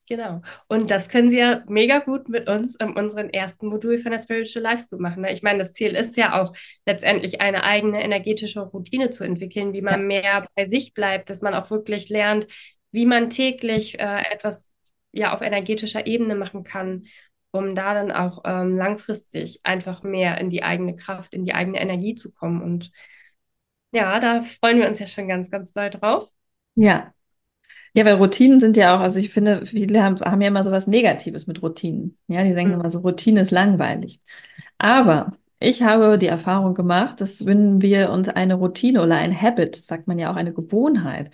Genau. 0.09 0.41
Und 0.67 0.89
das 0.89 1.09
können 1.09 1.29
Sie 1.29 1.37
ja 1.37 1.63
mega 1.67 1.99
gut 1.99 2.29
mit 2.29 2.47
uns 2.47 2.75
in 2.75 2.95
unserem 2.95 3.29
ersten 3.29 3.67
Modul 3.67 3.99
von 3.99 4.11
der 4.11 4.19
Spiritual 4.19 4.63
Life 4.63 4.83
School 4.83 4.99
machen. 4.99 5.23
Ne? 5.23 5.33
Ich 5.33 5.43
meine, 5.43 5.59
das 5.59 5.73
Ziel 5.73 5.95
ist 5.95 6.15
ja 6.15 6.41
auch 6.41 6.53
letztendlich 6.85 7.41
eine 7.41 7.65
eigene 7.65 8.01
energetische 8.01 8.61
Routine 8.61 9.09
zu 9.09 9.25
entwickeln, 9.25 9.73
wie 9.73 9.81
man 9.81 10.07
mehr 10.07 10.47
bei 10.55 10.69
sich 10.69 10.93
bleibt, 10.93 11.29
dass 11.29 11.41
man 11.41 11.53
auch 11.53 11.69
wirklich 11.71 12.07
lernt, 12.07 12.47
wie 12.91 13.05
man 13.05 13.29
täglich 13.29 13.99
äh, 13.99 14.23
etwas 14.31 14.73
ja 15.11 15.33
auf 15.33 15.41
energetischer 15.41 16.07
Ebene 16.07 16.35
machen 16.35 16.63
kann, 16.63 17.03
um 17.51 17.75
da 17.75 17.93
dann 17.93 18.11
auch 18.13 18.43
ähm, 18.45 18.77
langfristig 18.77 19.59
einfach 19.63 20.03
mehr 20.03 20.37
in 20.37 20.49
die 20.49 20.63
eigene 20.63 20.95
Kraft, 20.95 21.33
in 21.33 21.43
die 21.43 21.53
eigene 21.53 21.81
Energie 21.81 22.15
zu 22.15 22.31
kommen. 22.31 22.61
Und 22.61 22.91
ja, 23.91 24.21
da 24.21 24.41
freuen 24.41 24.79
wir 24.79 24.87
uns 24.87 24.99
ja 24.99 25.07
schon 25.07 25.27
ganz, 25.27 25.49
ganz 25.51 25.73
doll 25.73 25.89
drauf. 25.89 26.29
Ja. 26.75 27.13
Ja, 27.97 28.05
weil 28.05 28.15
Routinen 28.15 28.59
sind 28.59 28.77
ja 28.77 28.95
auch, 28.95 28.99
also 28.99 29.19
ich 29.19 29.29
finde, 29.31 29.65
viele 29.65 30.03
haben, 30.03 30.17
haben 30.19 30.41
ja 30.41 30.49
immer 30.49 30.63
so 30.63 30.71
was 30.71 30.85
Negatives 30.87 31.47
mit 31.47 31.63
Routinen. 31.63 32.17
Ja, 32.27 32.43
die 32.43 32.53
denken 32.53 32.73
Mhm. 32.73 32.79
immer 32.79 32.89
so, 32.91 32.99
Routine 32.99 33.41
ist 33.41 33.51
langweilig. 33.51 34.21
Aber 34.77 35.33
ich 35.59 35.81
habe 35.83 36.17
die 36.19 36.27
Erfahrung 36.27 36.75
gemacht, 36.75 37.21
dass 37.21 37.45
wenn 37.45 37.81
wir 37.81 38.11
uns 38.11 38.29
eine 38.29 38.55
Routine 38.55 39.01
oder 39.03 39.15
ein 39.17 39.39
Habit, 39.41 39.75
sagt 39.77 40.07
man 40.07 40.19
ja 40.19 40.31
auch 40.31 40.35
eine 40.35 40.53
Gewohnheit, 40.53 41.31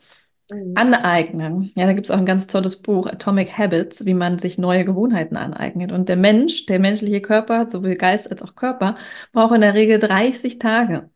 Mhm. 0.51 0.75
aneignen. 0.75 1.71
Ja, 1.75 1.85
da 1.85 1.93
gibt 1.93 2.07
es 2.07 2.11
auch 2.11 2.17
ein 2.17 2.25
ganz 2.25 2.47
tolles 2.47 2.81
Buch, 2.81 3.07
Atomic 3.07 3.57
Habits, 3.57 4.05
wie 4.05 4.13
man 4.15 4.39
sich 4.39 4.57
neue 4.57 4.85
Gewohnheiten 4.85 5.37
aneignet. 5.37 5.91
Und 5.91 6.09
der 6.09 6.17
Mensch, 6.17 6.65
der 6.65 6.79
menschliche 6.79 7.21
Körper, 7.21 7.69
sowohl 7.69 7.95
Geist 7.95 8.31
als 8.31 8.41
auch 8.41 8.55
Körper, 8.55 8.95
braucht 9.33 9.55
in 9.55 9.61
der 9.61 9.73
Regel 9.75 9.99
30 9.99 10.59
Tage 10.59 11.09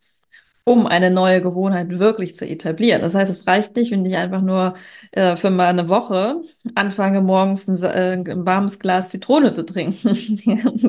um 0.67 0.85
eine 0.85 1.09
neue 1.09 1.39
Gewohnheit 1.41 1.87
wirklich 1.97 2.35
zu 2.35 2.45
etablieren. 2.45 3.01
Das 3.01 3.15
heißt, 3.15 3.31
es 3.31 3.47
reicht 3.47 3.77
nicht, 3.77 3.89
wenn 3.91 4.05
ich 4.05 4.17
einfach 4.17 4.41
nur 4.41 4.75
äh, 5.11 5.37
für 5.37 5.49
mal 5.49 5.67
eine 5.67 5.87
Woche 5.87 6.41
anfange, 6.75 7.21
morgens 7.21 7.69
ein, 7.69 7.81
äh, 7.83 8.11
ein 8.31 8.45
warmes 8.45 8.77
Glas 8.77 9.09
Zitrone 9.09 9.53
zu 9.53 9.65
trinken. 9.65 10.09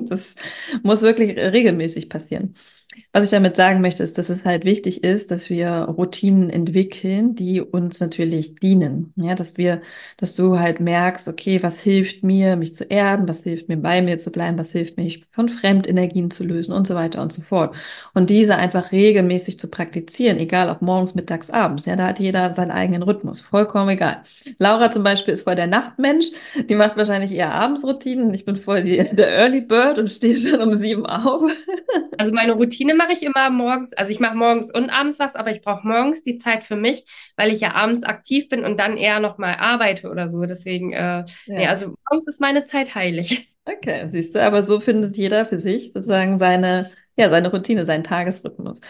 Das 0.09 0.35
muss 0.83 1.03
wirklich 1.03 1.37
regelmäßig 1.37 2.09
passieren. 2.09 2.55
Was 3.13 3.25
ich 3.25 3.31
damit 3.31 3.57
sagen 3.57 3.83
möchte, 3.83 4.03
ist, 4.03 4.17
dass 4.17 4.31
es 4.31 4.47
halt 4.47 4.65
wichtig 4.65 5.05
ist, 5.05 5.31
dass 5.31 5.51
wir 5.51 5.71
Routinen 5.71 6.49
entwickeln, 6.49 7.35
die 7.35 7.61
uns 7.61 8.01
natürlich 8.01 8.55
dienen. 8.57 9.13
Ja, 9.17 9.35
dass 9.35 9.59
wir, 9.59 9.83
dass 10.17 10.35
du 10.35 10.59
halt 10.59 10.81
merkst, 10.81 11.29
okay, 11.29 11.63
was 11.63 11.81
hilft 11.81 12.23
mir, 12.23 12.57
mich 12.57 12.75
zu 12.75 12.85
erden, 12.85 13.29
was 13.29 13.43
hilft 13.43 13.69
mir, 13.69 13.77
bei 13.77 14.01
mir 14.01 14.19
zu 14.19 14.31
bleiben, 14.33 14.59
was 14.59 14.73
hilft 14.73 14.97
mir, 14.97 15.05
mich 15.05 15.27
von 15.33 15.51
Fremdenergien 15.51 16.31
zu 16.31 16.45
lösen 16.45 16.73
und 16.73 16.87
so 16.87 16.95
weiter 16.95 17.21
und 17.21 17.33
so 17.33 17.43
fort. 17.43 17.77
Und 18.15 18.31
diese 18.31 18.57
einfach 18.57 18.91
regelmäßig 18.91 19.59
zu 19.59 19.69
praktizieren, 19.69 20.39
egal 20.39 20.71
ob 20.71 20.81
morgens, 20.81 21.15
mittags, 21.15 21.51
abends. 21.51 21.85
Ja, 21.85 21.97
da 21.97 22.07
hat 22.07 22.19
jeder 22.21 22.55
seinen 22.55 22.71
eigenen 22.71 23.03
Rhythmus. 23.03 23.43
Vollkommen 23.43 23.91
egal. 23.91 24.23
Laura 24.59 24.91
zum 24.91 25.03
Beispiel 25.03 25.35
ist 25.35 25.43
voll 25.43 25.57
der 25.57 25.67
Nachtmensch. 25.67 26.27
Die 26.69 26.75
macht 26.75 26.97
wahrscheinlich 26.97 27.33
eher 27.33 27.53
Abendsroutinen. 27.55 28.33
Ich 28.33 28.47
bin 28.47 28.57
voll 28.57 28.83
die, 28.83 28.97
der 28.97 29.29
Early 29.37 29.61
Bird 29.61 29.99
und 29.99 30.11
stehe 30.11 30.39
schon 30.39 30.61
um 30.61 30.79
sieben 30.79 31.05
auf. 31.05 31.43
Also 32.17 32.33
meine 32.33 32.53
Routine 32.53 32.78
mache 32.85 33.13
ich 33.13 33.23
immer 33.23 33.51
morgens, 33.51 33.93
also 33.93 34.11
ich 34.11 34.21
mache 34.21 34.37
morgens 34.37 34.73
und 34.73 34.91
abends 34.91 35.19
was, 35.19 35.35
aber 35.35 35.51
ich 35.51 35.63
brauche 35.63 35.87
morgens 35.87 36.23
die 36.23 36.37
Zeit 36.37 36.65
für 36.65 36.77
mich, 36.77 37.05
weil 37.37 37.51
ich 37.53 37.61
ja 37.61 37.75
abends 37.75 38.05
aktiv 38.05 38.49
bin 38.49 38.65
und 38.65 38.79
dann 38.79 38.97
eher 38.97 39.21
nochmal 39.21 39.57
arbeite 39.59 40.11
oder 40.11 40.29
so. 40.29 40.45
Deswegen, 40.45 40.93
äh, 40.93 40.99
ja. 40.99 41.25
nee, 41.47 41.67
also 41.67 41.95
morgens 42.09 42.27
ist 42.27 42.41
meine 42.41 42.65
Zeit 42.65 42.95
heilig. 42.95 43.55
Okay, 43.71 44.07
siehst 44.09 44.35
du, 44.35 44.43
aber 44.43 44.63
so 44.63 44.81
findet 44.81 45.19
jeder 45.19 45.45
für 45.45 45.61
sich 45.61 45.93
sozusagen 45.93 46.39
seine, 46.39 46.91
ja, 47.19 47.29
seine 47.29 47.51
Routine, 47.51 47.85
seinen 47.85 48.03
Tagesrhythmus. 48.03 48.81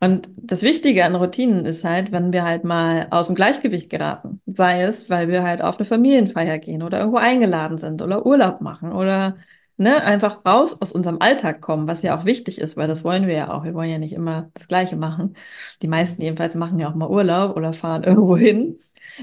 Und 0.00 0.28
das 0.36 0.62
Wichtige 0.62 1.04
an 1.04 1.14
Routinen 1.14 1.64
ist 1.64 1.84
halt, 1.84 2.12
wenn 2.12 2.32
wir 2.32 2.44
halt 2.44 2.64
mal 2.64 3.06
aus 3.10 3.28
dem 3.28 3.36
Gleichgewicht 3.36 3.90
geraten. 3.90 4.40
Sei 4.46 4.82
es, 4.82 5.08
weil 5.08 5.28
wir 5.28 5.44
halt 5.44 5.62
auf 5.62 5.78
eine 5.78 5.86
Familienfeier 5.86 6.58
gehen 6.58 6.82
oder 6.82 6.98
irgendwo 6.98 7.18
eingeladen 7.18 7.78
sind 7.78 8.02
oder 8.02 8.26
Urlaub 8.26 8.60
machen 8.60 8.92
oder 8.92 9.36
ne, 9.76 10.02
einfach 10.02 10.44
raus 10.44 10.80
aus 10.80 10.92
unserem 10.92 11.18
Alltag 11.20 11.60
kommen, 11.60 11.86
was 11.88 12.02
ja 12.02 12.18
auch 12.18 12.24
wichtig 12.24 12.60
ist, 12.60 12.76
weil 12.76 12.88
das 12.88 13.04
wollen 13.04 13.26
wir 13.26 13.34
ja 13.34 13.52
auch. 13.52 13.64
Wir 13.64 13.74
wollen 13.74 13.90
ja 13.90 13.98
nicht 13.98 14.12
immer 14.12 14.50
das 14.54 14.68
Gleiche 14.68 14.96
machen. 14.96 15.36
Die 15.82 15.88
meisten 15.88 16.22
jedenfalls 16.22 16.54
machen 16.54 16.78
ja 16.78 16.90
auch 16.90 16.94
mal 16.94 17.08
Urlaub 17.10 17.56
oder 17.56 17.72
fahren 17.72 18.02
irgendwo 18.04 18.36
hin. 18.36 18.80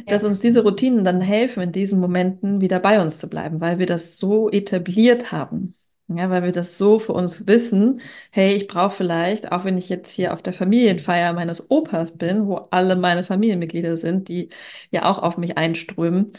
Dass 0.07 0.23
uns 0.23 0.39
diese 0.39 0.63
Routinen 0.63 1.03
dann 1.03 1.21
helfen, 1.21 1.63
in 1.63 1.71
diesen 1.71 1.99
Momenten 1.99 2.61
wieder 2.61 2.79
bei 2.79 3.01
uns 3.01 3.19
zu 3.19 3.29
bleiben, 3.29 3.59
weil 3.61 3.79
wir 3.79 3.85
das 3.85 4.17
so 4.17 4.49
etabliert 4.49 5.31
haben. 5.31 5.73
Ja, 6.07 6.29
weil 6.29 6.43
wir 6.43 6.51
das 6.51 6.77
so 6.77 6.99
für 6.99 7.13
uns 7.13 7.47
wissen, 7.47 8.01
hey, 8.31 8.53
ich 8.53 8.67
brauche 8.67 8.91
vielleicht, 8.91 9.51
auch 9.53 9.63
wenn 9.63 9.77
ich 9.77 9.87
jetzt 9.87 10.11
hier 10.11 10.33
auf 10.33 10.41
der 10.41 10.51
Familienfeier 10.51 11.31
meines 11.31 11.71
Opas 11.71 12.17
bin, 12.17 12.47
wo 12.47 12.55
alle 12.71 12.97
meine 12.97 13.23
Familienmitglieder 13.23 13.95
sind, 13.95 14.27
die 14.27 14.49
ja 14.91 15.05
auch 15.09 15.19
auf 15.19 15.37
mich 15.37 15.57
einströmen, 15.57 16.33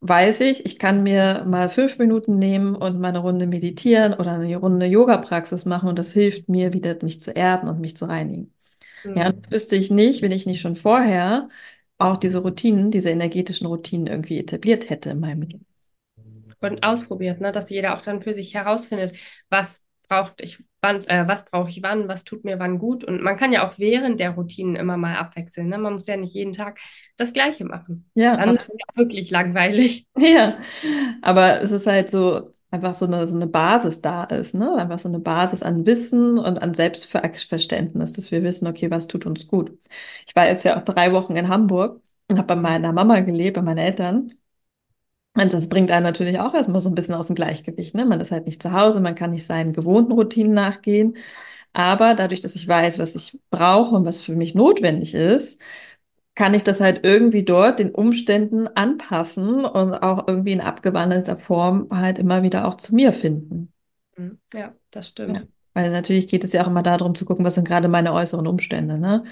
weiß 0.00 0.40
ich, 0.40 0.64
ich 0.66 0.78
kann 0.78 1.02
mir 1.02 1.44
mal 1.46 1.68
fünf 1.70 1.98
Minuten 1.98 2.38
nehmen 2.38 2.74
und 2.74 3.00
mal 3.00 3.08
eine 3.08 3.18
Runde 3.20 3.46
meditieren 3.46 4.14
oder 4.14 4.32
eine 4.34 4.56
Runde 4.56 4.86
Yoga-Praxis 4.86 5.64
machen 5.64 5.88
und 5.88 5.98
das 5.98 6.12
hilft 6.12 6.48
mir 6.48 6.72
wieder, 6.72 6.96
mich 7.02 7.20
zu 7.20 7.32
erden 7.32 7.68
und 7.68 7.80
mich 7.80 7.96
zu 7.96 8.06
reinigen. 8.06 8.52
Mhm. 9.04 9.14
Ja, 9.16 9.32
das 9.32 9.50
wüsste 9.52 9.76
ich 9.76 9.90
nicht, 9.90 10.22
wenn 10.22 10.32
ich 10.32 10.46
nicht 10.46 10.60
schon 10.60 10.76
vorher 10.76 11.48
auch 11.98 12.16
diese 12.16 12.38
Routinen, 12.40 12.90
diese 12.90 13.10
energetischen 13.10 13.66
Routinen 13.66 14.06
irgendwie 14.06 14.38
etabliert 14.38 14.90
hätte 14.90 15.10
in 15.10 15.20
meinem 15.20 15.42
Leben. 15.42 15.66
Und 16.60 16.82
ausprobiert, 16.82 17.40
ne? 17.40 17.52
dass 17.52 17.70
jeder 17.70 17.96
auch 17.96 18.02
dann 18.02 18.20
für 18.20 18.34
sich 18.34 18.54
herausfindet, 18.54 19.16
was 19.48 19.82
braucht 20.10 20.40
ich, 20.40 20.62
wann, 20.82 20.96
äh, 21.06 21.26
was 21.28 21.44
brauche 21.44 21.70
ich 21.70 21.82
wann, 21.82 22.08
was 22.08 22.24
tut 22.24 22.44
mir 22.44 22.58
wann 22.58 22.78
gut. 22.78 23.04
Und 23.04 23.22
man 23.22 23.36
kann 23.36 23.52
ja 23.52 23.66
auch 23.66 23.78
während 23.78 24.18
der 24.18 24.30
Routinen 24.30 24.74
immer 24.74 24.96
mal 24.96 25.16
abwechseln. 25.16 25.68
Ne? 25.68 25.78
Man 25.78 25.94
muss 25.94 26.06
ja 26.08 26.16
nicht 26.16 26.34
jeden 26.34 26.52
Tag 26.52 26.80
das 27.16 27.32
Gleiche 27.32 27.64
machen. 27.64 28.10
Ja, 28.14 28.36
dann 28.36 28.56
ist 28.56 28.68
es 28.68 28.76
ja 28.78 28.96
wirklich 28.96 29.30
langweilig. 29.30 30.06
Ja, 30.18 30.58
aber 31.22 31.62
es 31.62 31.70
ist 31.70 31.86
halt 31.86 32.10
so, 32.10 32.52
einfach 32.70 32.94
so 32.94 33.06
eine, 33.06 33.26
so 33.26 33.36
eine 33.36 33.46
Basis 33.46 34.00
da 34.00 34.24
ist, 34.24 34.54
ne? 34.54 34.74
Einfach 34.76 34.98
so 34.98 35.08
eine 35.08 35.18
Basis 35.20 35.62
an 35.62 35.86
Wissen 35.86 36.38
und 36.38 36.58
an 36.60 36.74
Selbstverständnis, 36.74 38.12
dass 38.12 38.30
wir 38.30 38.42
wissen, 38.42 38.66
okay, 38.66 38.90
was 38.90 39.06
tut 39.06 39.26
uns 39.26 39.46
gut. 39.46 39.72
Ich 40.26 40.34
war 40.36 40.46
jetzt 40.46 40.64
ja 40.64 40.78
auch 40.78 40.84
drei 40.84 41.12
Wochen 41.12 41.36
in 41.36 41.48
Hamburg 41.48 42.00
und 42.28 42.38
habe 42.38 42.48
bei 42.48 42.56
meiner 42.56 42.92
Mama 42.92 43.20
gelebt, 43.20 43.56
bei 43.56 43.62
meinen 43.62 43.78
Eltern. 43.78 44.32
Und 45.34 45.52
das 45.52 45.68
bringt 45.68 45.90
einen 45.90 46.04
natürlich 46.04 46.40
auch 46.40 46.54
erstmal 46.54 46.80
so 46.80 46.88
ein 46.88 46.94
bisschen 46.94 47.14
aus 47.14 47.28
dem 47.28 47.36
Gleichgewicht. 47.36 47.94
Ne? 47.94 48.04
Man 48.04 48.20
ist 48.20 48.32
halt 48.32 48.46
nicht 48.46 48.62
zu 48.62 48.72
Hause, 48.72 49.00
man 49.00 49.14
kann 49.14 49.30
nicht 49.30 49.46
seinen 49.46 49.72
gewohnten 49.72 50.12
Routinen 50.12 50.54
nachgehen. 50.54 51.16
Aber 51.72 52.14
dadurch, 52.14 52.40
dass 52.40 52.56
ich 52.56 52.66
weiß, 52.66 52.98
was 52.98 53.14
ich 53.14 53.38
brauche 53.50 53.94
und 53.94 54.04
was 54.04 54.22
für 54.22 54.34
mich 54.34 54.54
notwendig 54.54 55.14
ist, 55.14 55.60
kann 56.34 56.54
ich 56.54 56.64
das 56.64 56.80
halt 56.80 57.04
irgendwie 57.04 57.44
dort 57.44 57.78
den 57.78 57.90
Umständen 57.90 58.66
anpassen 58.68 59.64
und 59.64 59.94
auch 59.94 60.26
irgendwie 60.26 60.52
in 60.52 60.60
abgewandelter 60.60 61.38
Form 61.38 61.88
halt 61.92 62.18
immer 62.18 62.42
wieder 62.42 62.66
auch 62.66 62.76
zu 62.76 62.94
mir 62.94 63.12
finden. 63.12 63.72
Mhm. 64.16 64.38
Ja, 64.52 64.74
das 64.90 65.08
stimmt. 65.08 65.36
Ja. 65.36 65.42
Weil 65.74 65.90
natürlich 65.90 66.28
geht 66.28 66.42
es 66.42 66.52
ja 66.52 66.62
auch 66.62 66.66
immer 66.66 66.82
darum 66.82 67.14
zu 67.14 67.24
gucken, 67.24 67.44
was 67.44 67.54
sind 67.54 67.68
gerade 67.68 67.88
meine 67.88 68.12
äußeren 68.12 68.46
Umstände. 68.46 68.98
Ne? 68.98 69.24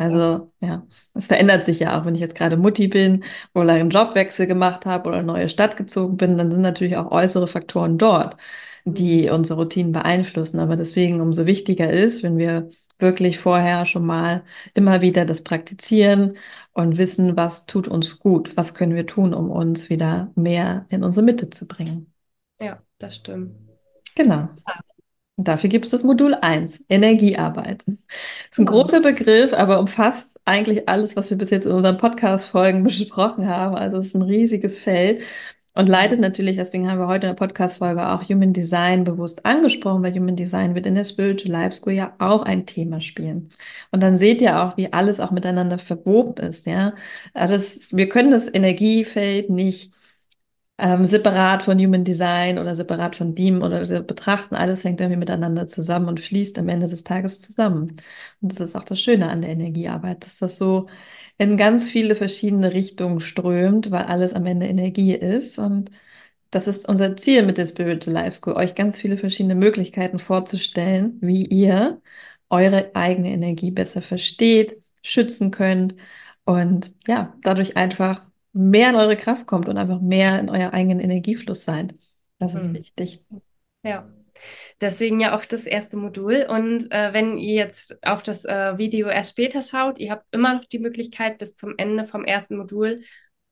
Also 0.00 0.50
ja, 0.60 0.86
es 1.12 1.26
verändert 1.26 1.66
sich 1.66 1.78
ja 1.80 2.00
auch, 2.00 2.06
wenn 2.06 2.14
ich 2.14 2.22
jetzt 2.22 2.34
gerade 2.34 2.56
Mutti 2.56 2.88
bin 2.88 3.22
oder 3.52 3.74
einen 3.74 3.90
Jobwechsel 3.90 4.46
gemacht 4.46 4.86
habe 4.86 5.10
oder 5.10 5.18
eine 5.18 5.26
neue 5.26 5.50
Stadt 5.50 5.76
gezogen 5.76 6.16
bin, 6.16 6.38
dann 6.38 6.50
sind 6.50 6.62
natürlich 6.62 6.96
auch 6.96 7.10
äußere 7.10 7.46
Faktoren 7.46 7.98
dort, 7.98 8.38
die 8.86 9.26
mhm. 9.28 9.34
unsere 9.34 9.60
Routinen 9.60 9.92
beeinflussen. 9.92 10.58
Aber 10.58 10.76
deswegen 10.76 11.20
umso 11.20 11.44
wichtiger 11.44 11.90
ist, 11.90 12.22
wenn 12.22 12.38
wir 12.38 12.70
wirklich 12.98 13.38
vorher 13.38 13.84
schon 13.84 14.06
mal 14.06 14.42
immer 14.72 15.02
wieder 15.02 15.26
das 15.26 15.42
praktizieren 15.42 16.38
und 16.72 16.96
wissen, 16.96 17.36
was 17.36 17.66
tut 17.66 17.86
uns 17.86 18.18
gut, 18.20 18.56
was 18.56 18.72
können 18.74 18.94
wir 18.94 19.06
tun, 19.06 19.34
um 19.34 19.50
uns 19.50 19.90
wieder 19.90 20.32
mehr 20.34 20.86
in 20.88 21.04
unsere 21.04 21.26
Mitte 21.26 21.50
zu 21.50 21.68
bringen. 21.68 22.10
Ja, 22.58 22.82
das 22.96 23.16
stimmt. 23.16 23.54
Genau. 24.14 24.48
Und 25.40 25.48
dafür 25.48 25.70
gibt 25.70 25.86
es 25.86 25.92
das 25.92 26.04
Modul 26.04 26.34
1, 26.34 26.84
Energiearbeit. 26.90 27.82
Das 27.86 27.96
ist 28.50 28.58
ein 28.58 28.66
großer 28.66 29.00
Begriff, 29.00 29.54
aber 29.54 29.80
umfasst 29.80 30.38
eigentlich 30.44 30.86
alles, 30.86 31.16
was 31.16 31.30
wir 31.30 31.38
bis 31.38 31.48
jetzt 31.48 31.64
in 31.64 31.72
unseren 31.72 31.96
Podcast-Folgen 31.96 32.84
besprochen 32.84 33.48
haben. 33.48 33.74
Also 33.74 33.96
es 34.00 34.08
ist 34.08 34.16
ein 34.16 34.20
riesiges 34.20 34.78
Feld 34.78 35.22
und 35.72 35.88
leidet 35.88 36.20
natürlich, 36.20 36.56
deswegen 36.56 36.90
haben 36.90 36.98
wir 36.98 37.06
heute 37.06 37.26
in 37.26 37.30
der 37.30 37.46
Podcast-Folge 37.46 38.06
auch 38.06 38.28
Human 38.28 38.52
Design 38.52 39.04
bewusst 39.04 39.46
angesprochen, 39.46 40.02
weil 40.02 40.12
Human 40.12 40.36
Design 40.36 40.74
wird 40.74 40.84
in 40.84 40.94
der 40.94 41.04
Spiritual 41.04 41.52
Life 41.52 41.76
School 41.76 41.94
ja 41.94 42.14
auch 42.18 42.42
ein 42.42 42.66
Thema 42.66 43.00
spielen. 43.00 43.48
Und 43.92 44.02
dann 44.02 44.18
seht 44.18 44.42
ihr 44.42 44.62
auch, 44.62 44.76
wie 44.76 44.92
alles 44.92 45.20
auch 45.20 45.30
miteinander 45.30 45.78
verwoben 45.78 46.34
ist, 46.44 46.66
ja. 46.66 46.92
Alles, 47.32 47.96
wir 47.96 48.10
können 48.10 48.30
das 48.30 48.52
Energiefeld 48.52 49.48
nicht 49.48 49.90
ähm, 50.80 51.04
separat 51.06 51.62
von 51.64 51.78
Human 51.78 52.04
Design 52.04 52.58
oder 52.58 52.74
separat 52.74 53.16
von 53.16 53.34
DIEM 53.34 53.62
oder 53.62 53.84
betrachten. 54.02 54.54
Alles 54.56 54.84
hängt 54.84 55.00
irgendwie 55.00 55.18
miteinander 55.18 55.66
zusammen 55.68 56.08
und 56.08 56.20
fließt 56.20 56.58
am 56.58 56.68
Ende 56.68 56.88
des 56.88 57.04
Tages 57.04 57.40
zusammen. 57.40 57.96
Und 58.40 58.52
das 58.52 58.60
ist 58.60 58.76
auch 58.76 58.84
das 58.84 59.00
Schöne 59.00 59.28
an 59.30 59.42
der 59.42 59.50
Energiearbeit, 59.50 60.24
dass 60.24 60.38
das 60.38 60.58
so 60.58 60.88
in 61.38 61.56
ganz 61.56 61.88
viele 61.90 62.14
verschiedene 62.14 62.72
Richtungen 62.72 63.20
strömt, 63.20 63.90
weil 63.90 64.04
alles 64.04 64.32
am 64.34 64.46
Ende 64.46 64.66
Energie 64.66 65.14
ist. 65.14 65.58
Und 65.58 65.90
das 66.50 66.66
ist 66.68 66.88
unser 66.88 67.16
Ziel 67.16 67.44
mit 67.44 67.58
der 67.58 67.66
Spiritual 67.66 68.14
Life 68.14 68.32
School, 68.38 68.54
euch 68.54 68.74
ganz 68.74 69.00
viele 69.00 69.18
verschiedene 69.18 69.54
Möglichkeiten 69.54 70.18
vorzustellen, 70.18 71.18
wie 71.20 71.46
ihr 71.46 72.00
eure 72.50 72.92
eigene 72.94 73.30
Energie 73.30 73.70
besser 73.70 74.02
versteht, 74.02 74.82
schützen 75.02 75.50
könnt 75.52 75.94
und 76.44 76.94
ja, 77.06 77.34
dadurch 77.42 77.76
einfach 77.76 78.29
mehr 78.52 78.90
in 78.90 78.96
eure 78.96 79.16
Kraft 79.16 79.46
kommt 79.46 79.68
und 79.68 79.76
einfach 79.76 80.00
mehr 80.00 80.38
in 80.40 80.50
euer 80.50 80.72
eigenen 80.72 81.00
Energiefluss 81.00 81.64
seid. 81.64 81.94
Das 82.38 82.54
ist 82.54 82.68
mhm. 82.68 82.74
wichtig. 82.74 83.24
Ja. 83.82 84.08
Deswegen 84.80 85.20
ja 85.20 85.36
auch 85.36 85.44
das 85.44 85.66
erste 85.66 85.96
Modul. 85.98 86.46
Und 86.48 86.90
äh, 86.90 87.12
wenn 87.12 87.36
ihr 87.36 87.54
jetzt 87.54 87.98
auch 88.02 88.22
das 88.22 88.46
äh, 88.46 88.78
Video 88.78 89.08
erst 89.08 89.30
später 89.30 89.60
schaut, 89.60 89.98
ihr 89.98 90.10
habt 90.10 90.34
immer 90.34 90.54
noch 90.54 90.64
die 90.64 90.78
Möglichkeit, 90.78 91.38
bis 91.38 91.54
zum 91.54 91.74
Ende 91.76 92.06
vom 92.06 92.24
ersten 92.24 92.56
Modul 92.56 93.02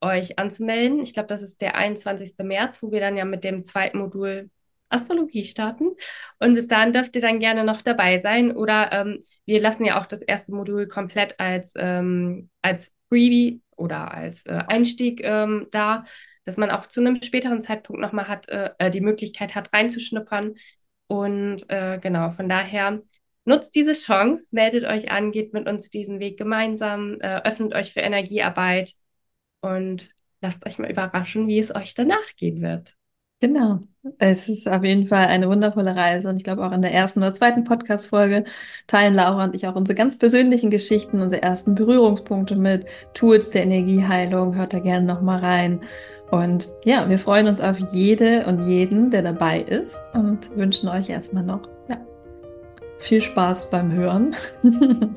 euch 0.01 0.39
anzumelden. 0.39 1.01
Ich 1.01 1.13
glaube, 1.13 1.29
das 1.29 1.43
ist 1.43 1.61
der 1.61 1.75
21. 1.75 2.35
März, 2.39 2.83
wo 2.83 2.91
wir 2.93 3.01
dann 3.01 3.17
ja 3.17 3.27
mit 3.27 3.45
dem 3.45 3.65
zweiten 3.65 3.99
Modul 3.99 4.51
Astrologie 4.89 5.45
starten. 5.45 5.91
Und 6.39 6.55
bis 6.55 6.67
dahin 6.67 6.95
dürft 6.95 7.15
ihr 7.17 7.23
dann 7.23 7.41
gerne 7.41 7.65
noch 7.65 7.83
dabei 7.83 8.21
sein. 8.21 8.57
Oder 8.57 8.91
ähm, 8.93 9.23
wir 9.45 9.61
lassen 9.61 9.85
ja 9.85 10.01
auch 10.01 10.07
das 10.07 10.23
erste 10.23 10.53
Modul 10.53 10.89
komplett 10.89 11.39
als, 11.39 11.73
ähm, 11.77 12.49
als 12.63 12.95
Freebie 13.09 13.61
oder 13.79 14.13
als 14.13 14.45
äh, 14.47 14.63
Einstieg 14.67 15.21
ähm, 15.23 15.69
da, 15.71 16.05
dass 16.45 16.57
man 16.57 16.71
auch 16.71 16.87
zu 16.87 17.01
einem 17.01 17.23
späteren 17.23 17.63
Zeitpunkt 17.63 18.01
nochmal 18.01 18.29
hat, 18.29 18.49
äh, 18.49 18.71
äh, 18.79 18.91
die 18.91 19.01
Möglichkeit 19.01 19.55
hat, 19.55 19.73
reinzuschnuppern. 19.73 20.55
Und 21.07 21.65
äh, 21.69 21.99
genau, 22.01 22.33
von 22.33 22.49
daher 22.49 23.03
nutzt 23.45 23.75
diese 23.75 23.95
Chance, 23.95 24.49
meldet 24.53 24.85
euch 24.85 25.11
an, 25.11 25.33
geht 25.33 25.55
mit 25.55 25.69
uns 25.69 25.91
diesen 25.91 26.21
Weg 26.21 26.39
gemeinsam, 26.39 27.19
äh, 27.21 27.41
öffnet 27.45 27.75
euch 27.75 27.93
für 27.93 28.01
Energiearbeit 28.01 28.93
und 29.61 30.11
lasst 30.41 30.67
euch 30.67 30.79
mal 30.79 30.91
überraschen, 30.91 31.49
wie 31.49 31.59
es 31.59 31.75
euch 31.75 31.95
danach 31.95 32.37
gehen 32.37 32.61
wird. 32.61 32.98
Genau. 33.41 33.79
Es 34.19 34.49
ist 34.49 34.69
auf 34.69 34.83
jeden 34.83 35.07
Fall 35.07 35.27
eine 35.27 35.49
wundervolle 35.49 35.95
Reise 35.95 36.29
und 36.29 36.39
ich 36.39 36.45
glaube 36.45 36.65
auch 36.67 36.73
in 36.73 36.83
der 36.83 36.93
ersten 36.93 37.21
oder 37.21 37.35
zweiten 37.35 37.63
Podcast-Folge 37.63 38.45
teilen 38.89 39.15
Laura 39.15 39.45
und 39.45 39.55
ich 39.55 39.69
auch 39.69 39.77
unsere 39.77 39.95
ganz 39.95 40.19
persönlichen 40.19 40.71
Geschichten, 40.71 41.21
unsere 41.23 41.43
ersten 41.43 41.77
Berührungspunkte 41.77 42.57
mit 42.57 42.87
Tools 43.15 43.51
der 43.51 43.63
Energieheilung. 43.63 44.57
Hört 44.57 44.73
da 44.73 44.81
gerne 44.81 45.07
nochmal 45.07 45.39
rein. 45.41 45.81
Und 46.33 46.69
ja, 46.85 47.09
wir 47.09 47.19
freuen 47.19 47.47
uns 47.47 47.61
auf 47.61 47.79
jede 47.93 48.45
und 48.47 48.67
jeden, 48.67 49.11
der 49.11 49.23
dabei 49.23 49.61
ist 49.61 50.01
und 50.15 50.55
wünschen 50.57 50.89
euch 50.89 51.09
erstmal 51.09 51.45
noch 51.45 51.63
ja, 51.89 51.97
viel 52.99 53.21
Spaß 53.21 53.71
beim 53.71 53.93
Hören. 53.93 54.35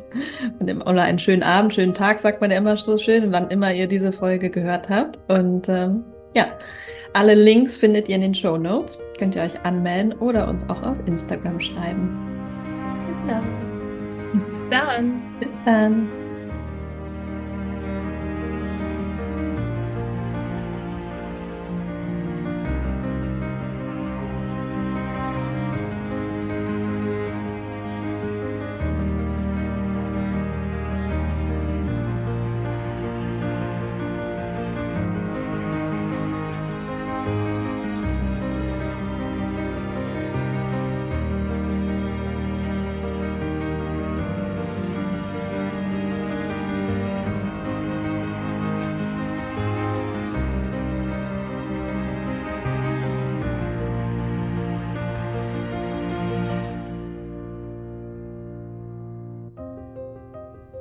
oder 0.59 1.01
einen 1.03 1.19
schönen 1.19 1.43
Abend, 1.43 1.73
schönen 1.73 1.95
Tag, 1.95 2.19
sagt 2.19 2.39
man 2.39 2.51
ja 2.51 2.57
immer 2.57 2.77
so 2.77 2.97
schön, 2.97 3.31
wann 3.31 3.49
immer 3.49 3.73
ihr 3.73 3.87
diese 3.87 4.11
Folge 4.11 4.51
gehört 4.51 4.89
habt. 4.89 5.19
Und 5.27 5.67
ähm, 5.69 6.03
ja, 6.35 6.47
alle 7.13 7.35
Links 7.35 7.75
findet 7.75 8.09
ihr 8.09 8.15
in 8.15 8.21
den 8.21 8.35
Show 8.35 8.57
Notes. 8.57 8.99
Könnt 9.17 9.35
ihr 9.35 9.43
euch 9.43 9.59
anmelden 9.65 10.13
oder 10.13 10.47
uns 10.47 10.67
auch 10.69 10.81
auf 10.83 10.97
Instagram 11.05 11.59
schreiben. 11.59 12.09
Genau. 13.25 13.41
Bis 14.51 14.69
dann. 14.69 15.21
Bis 15.39 15.49
dann. 15.65 16.20